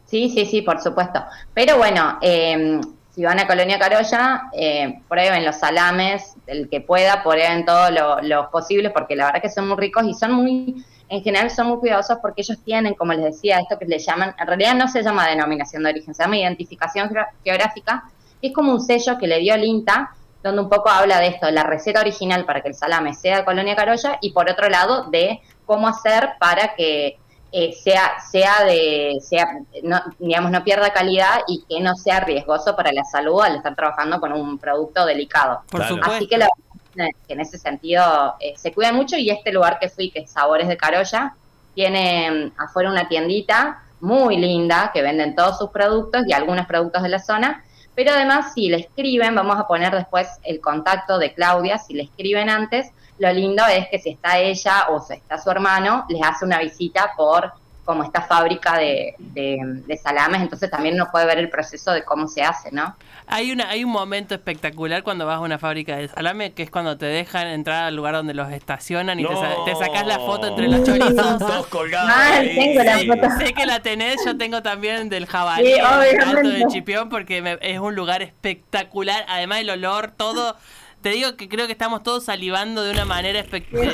Sí, 0.05 0.29
sí, 0.29 0.45
sí, 0.45 0.61
por 0.61 0.81
supuesto. 0.81 1.23
Pero 1.53 1.77
bueno, 1.77 2.17
eh, 2.21 2.79
si 3.15 3.23
van 3.23 3.39
a 3.39 3.47
Colonia 3.47 3.79
Carolla, 3.79 4.49
eh, 4.51 4.99
prueben 5.07 5.45
los 5.45 5.55
salames, 5.55 6.35
el 6.47 6.69
que 6.69 6.81
pueda, 6.81 7.23
prueben 7.23 7.63
todo 7.65 7.89
lo, 7.89 8.21
lo 8.21 8.51
posible, 8.51 8.89
porque 8.89 9.15
la 9.15 9.27
verdad 9.27 9.41
que 9.41 9.49
son 9.49 9.69
muy 9.69 9.77
ricos 9.77 10.03
y 10.05 10.13
son 10.13 10.33
muy, 10.33 10.83
en 11.07 11.23
general 11.23 11.49
son 11.49 11.67
muy 11.67 11.77
cuidadosos 11.77 12.17
porque 12.21 12.41
ellos 12.41 12.57
tienen, 12.65 12.93
como 12.93 13.13
les 13.13 13.23
decía, 13.23 13.59
esto 13.59 13.79
que 13.79 13.85
le 13.85 13.99
llaman, 13.99 14.35
en 14.37 14.47
realidad 14.47 14.75
no 14.75 14.89
se 14.89 15.01
llama 15.01 15.29
denominación 15.29 15.83
de 15.83 15.91
origen, 15.91 16.13
se 16.13 16.23
llama 16.23 16.37
identificación 16.37 17.09
geo- 17.09 17.25
geográfica, 17.41 18.03
que 18.41 18.47
es 18.47 18.53
como 18.53 18.73
un 18.73 18.81
sello 18.81 19.17
que 19.17 19.27
le 19.27 19.39
dio 19.39 19.55
el 19.55 19.63
INTA, 19.63 20.11
donde 20.43 20.61
un 20.61 20.69
poco 20.69 20.89
habla 20.89 21.19
de 21.21 21.27
esto, 21.27 21.49
la 21.51 21.63
receta 21.63 22.01
original 22.01 22.43
para 22.45 22.61
que 22.61 22.67
el 22.67 22.75
salame 22.75 23.13
sea 23.13 23.37
de 23.37 23.45
Colonia 23.45 23.77
Carolla 23.77 24.17
y 24.21 24.31
por 24.31 24.49
otro 24.49 24.69
lado 24.69 25.05
de 25.09 25.39
cómo 25.65 25.87
hacer 25.87 26.31
para 26.37 26.75
que 26.75 27.17
eh, 27.57 27.71
sea 27.71 28.19
sea 28.29 28.65
de 28.65 29.17
sea 29.21 29.47
no, 29.81 30.01
digamos 30.19 30.51
no 30.51 30.61
pierda 30.65 30.91
calidad 30.91 31.39
y 31.47 31.63
que 31.69 31.79
no 31.79 31.95
sea 31.95 32.19
riesgoso 32.19 32.75
para 32.75 32.91
la 32.91 33.05
salud 33.05 33.41
al 33.41 33.55
estar 33.55 33.73
trabajando 33.77 34.19
con 34.19 34.33
un 34.33 34.57
producto 34.57 35.05
delicado. 35.05 35.61
Por 35.71 35.85
supuesto. 35.85 36.15
Así 36.15 36.27
que, 36.27 36.37
la 36.37 36.49
verdad 36.93 37.11
es 37.17 37.25
que 37.25 37.33
en 37.33 37.39
ese 37.39 37.57
sentido 37.57 38.35
eh, 38.41 38.55
se 38.57 38.73
cuidan 38.73 38.97
mucho 38.97 39.15
y 39.15 39.29
este 39.29 39.53
lugar 39.53 39.79
que 39.79 39.87
fui, 39.87 40.11
que 40.11 40.19
es 40.19 40.31
Sabores 40.31 40.67
de 40.67 40.75
Carolla, 40.75 41.33
tiene 41.73 42.51
mm, 42.57 42.61
afuera 42.61 42.89
una 42.89 43.07
tiendita 43.07 43.83
muy 44.01 44.35
linda 44.35 44.91
que 44.93 45.01
venden 45.01 45.33
todos 45.33 45.57
sus 45.57 45.69
productos 45.69 46.23
y 46.27 46.33
algunos 46.33 46.65
productos 46.65 47.03
de 47.03 47.09
la 47.09 47.19
zona. 47.19 47.63
Pero 47.95 48.11
además, 48.11 48.53
si 48.53 48.67
le 48.67 48.77
escriben, 48.77 49.33
vamos 49.35 49.57
a 49.57 49.67
poner 49.67 49.93
después 49.93 50.27
el 50.43 50.59
contacto 50.59 51.17
de 51.17 51.33
Claudia, 51.33 51.77
si 51.77 51.93
le 51.93 52.03
escriben 52.03 52.49
antes, 52.49 52.91
lo 53.17 53.31
lindo 53.31 53.63
es 53.65 53.87
que 53.87 53.99
si 53.99 54.09
está 54.09 54.37
ella 54.37 54.87
o 54.89 54.99
si 54.99 55.13
está 55.13 55.37
su 55.37 55.49
hermano, 55.49 56.05
les 56.09 56.21
hace 56.21 56.43
una 56.43 56.59
visita 56.59 57.13
por 57.15 57.53
como 57.85 58.03
esta 58.03 58.23
fábrica 58.23 58.77
de, 58.77 59.15
de, 59.19 59.59
de 59.85 59.97
salames, 59.97 60.41
entonces 60.41 60.69
también 60.71 60.95
uno 60.95 61.07
puede 61.11 61.25
ver 61.27 61.37
el 61.37 61.49
proceso 61.49 61.91
de 61.91 62.03
cómo 62.03 62.27
se 62.27 62.41
hace, 62.41 62.71
¿no? 62.71 62.95
Hay 63.27 63.51
una 63.51 63.69
hay 63.69 63.83
un 63.83 63.91
momento 63.91 64.35
espectacular 64.35 65.01
cuando 65.03 65.25
vas 65.25 65.37
a 65.37 65.39
una 65.39 65.57
fábrica 65.57 65.95
de 65.97 66.07
salame 66.07 66.53
que 66.53 66.63
es 66.63 66.69
cuando 66.69 66.97
te 66.97 67.05
dejan 67.07 67.47
entrar 67.47 67.83
al 67.85 67.95
lugar 67.95 68.13
donde 68.15 68.33
los 68.33 68.51
estacionan 68.51 69.19
y 69.19 69.25
te, 69.25 69.35
sa- 69.35 69.55
te 69.65 69.75
sacas 69.75 70.05
la 70.05 70.19
foto 70.19 70.47
entre 70.47 70.67
los 70.67 70.83
chorizos. 70.83 71.15
Todos 71.39 71.67
colgados. 71.67 72.09
Mal, 72.09 72.33
ahí. 72.41 72.55
tengo 72.55 72.83
la 72.83 72.99
Sí, 72.99 73.07
foto. 73.07 73.27
sé 73.39 73.53
que 73.53 73.65
la 73.65 73.79
tenés, 73.81 74.17
yo 74.25 74.37
tengo 74.37 74.61
también 74.61 75.09
del 75.09 75.25
jabalí, 75.25 75.65
Sí, 75.65 75.73
el 75.73 75.81
alto 75.85 75.99
obviamente. 75.99 76.49
de 76.57 76.65
Chipión, 76.67 77.09
porque 77.09 77.41
me- 77.41 77.57
es 77.61 77.79
un 77.79 77.95
lugar 77.95 78.21
espectacular. 78.21 79.25
Además, 79.27 79.59
el 79.61 79.69
olor, 79.71 80.11
todo. 80.15 80.55
Te 81.01 81.09
digo 81.09 81.35
que 81.35 81.47
creo 81.49 81.65
que 81.67 81.71
estamos 81.71 82.01
todos 82.03 82.25
salivando 82.25 82.83
de 82.83 82.91
una 82.91 83.05
manera 83.05 83.43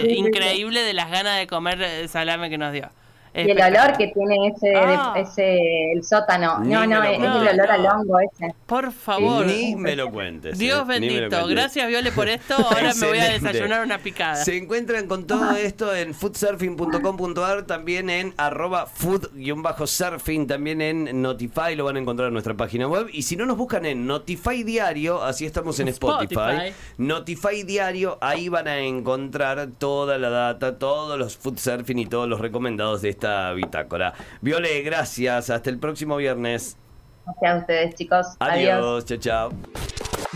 increíble 0.09 0.81
de 0.81 0.93
las 0.93 1.09
ganas 1.11 1.37
de 1.37 1.47
comer 1.47 1.81
eh, 1.81 2.07
salame 2.07 2.49
que 2.49 2.57
nos 2.57 2.71
dio. 2.73 2.89
Y 3.33 3.49
el 3.49 3.61
olor 3.61 3.97
que 3.97 4.07
tiene 4.07 4.47
ese, 4.49 4.75
Ah. 4.75 5.13
ese 5.15 5.91
el 5.93 6.03
sótano. 6.03 6.59
Ni 6.59 6.73
No, 6.73 6.85
no, 6.85 7.01
es, 7.03 7.17
el 7.17 7.25
olor 7.59 7.71
al 7.71 7.85
hongo 7.85 8.19
ese. 8.19 8.53
Por 8.65 8.91
favor. 8.91 9.45
Ni 9.45 9.75
me 9.75 9.95
lo 9.95 10.11
cuentes. 10.11 10.57
Dios 10.59 10.77
eh, 10.77 10.81
lo 10.81 10.85
bendito. 10.85 11.29
cuentes. 11.29 11.49
Gracias, 11.49 11.87
Viole, 11.87 12.11
por 12.11 12.27
esto. 12.27 12.55
Ahora 12.55 12.93
me 12.93 13.07
voy 13.07 13.19
a 13.19 13.29
desayunar 13.31 13.85
una 13.85 13.97
picada. 13.99 14.35
Se 14.35 14.57
encuentran 14.57 15.07
con 15.07 15.25
todo 15.27 15.51
esto 15.55 15.95
en 15.95 16.13
foodsurfing.com.ar, 16.13 17.63
también 17.63 18.09
en 18.09 18.33
arroba 18.37 18.85
food-surfing, 18.85 20.47
también 20.47 20.81
en 20.81 21.21
Notify, 21.21 21.75
lo 21.75 21.85
van 21.85 21.97
a 21.97 21.99
encontrar 21.99 22.27
en 22.27 22.33
nuestra 22.33 22.55
página 22.55 22.87
web. 22.87 23.07
Y 23.11 23.23
si 23.23 23.35
no 23.35 23.45
nos 23.45 23.57
buscan 23.57 23.85
en 23.85 24.05
Notify 24.07 24.63
Diario, 24.63 25.23
así 25.23 25.45
estamos 25.45 25.79
en 25.79 25.87
Spotify. 25.89 26.33
Spotify. 26.35 26.73
Notify 26.97 27.63
Diario, 27.63 28.17
ahí 28.21 28.49
van 28.49 28.67
a 28.67 28.79
encontrar 28.79 29.67
toda 29.77 30.17
la 30.17 30.29
data, 30.29 30.77
todos 30.77 31.17
los 31.17 31.37
food 31.37 31.57
surfing 31.57 31.99
y 31.99 32.05
todos 32.05 32.27
los 32.27 32.39
recomendados 32.39 33.01
de 33.01 33.09
esta 33.21 33.53
bitácora. 33.53 34.13
Viole, 34.41 34.81
gracias. 34.81 35.49
Hasta 35.49 35.69
el 35.69 35.77
próximo 35.77 36.17
viernes. 36.17 36.75
Gracias 37.25 37.53
a 37.53 37.57
ustedes, 37.59 37.95
chicos. 37.95 38.27
Adiós. 38.39 38.73
Adiós. 38.73 39.05
Chao, 39.05 39.17
chao. 39.17 39.51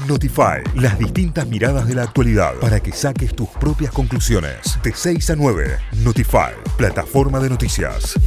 Notify, 0.08 0.62
las 0.76 1.00
distintas 1.00 1.48
miradas 1.48 1.88
de 1.88 1.96
la 1.96 2.04
actualidad 2.04 2.54
para 2.60 2.80
que 2.82 2.92
saques 2.92 3.34
tus 3.34 3.48
propias 3.50 3.92
conclusiones. 3.92 4.78
De 4.84 4.94
6 4.94 5.30
a 5.30 5.36
9, 5.36 5.78
Notify, 6.04 6.54
plataforma 6.78 7.40
de 7.40 7.50
noticias. 7.50 8.20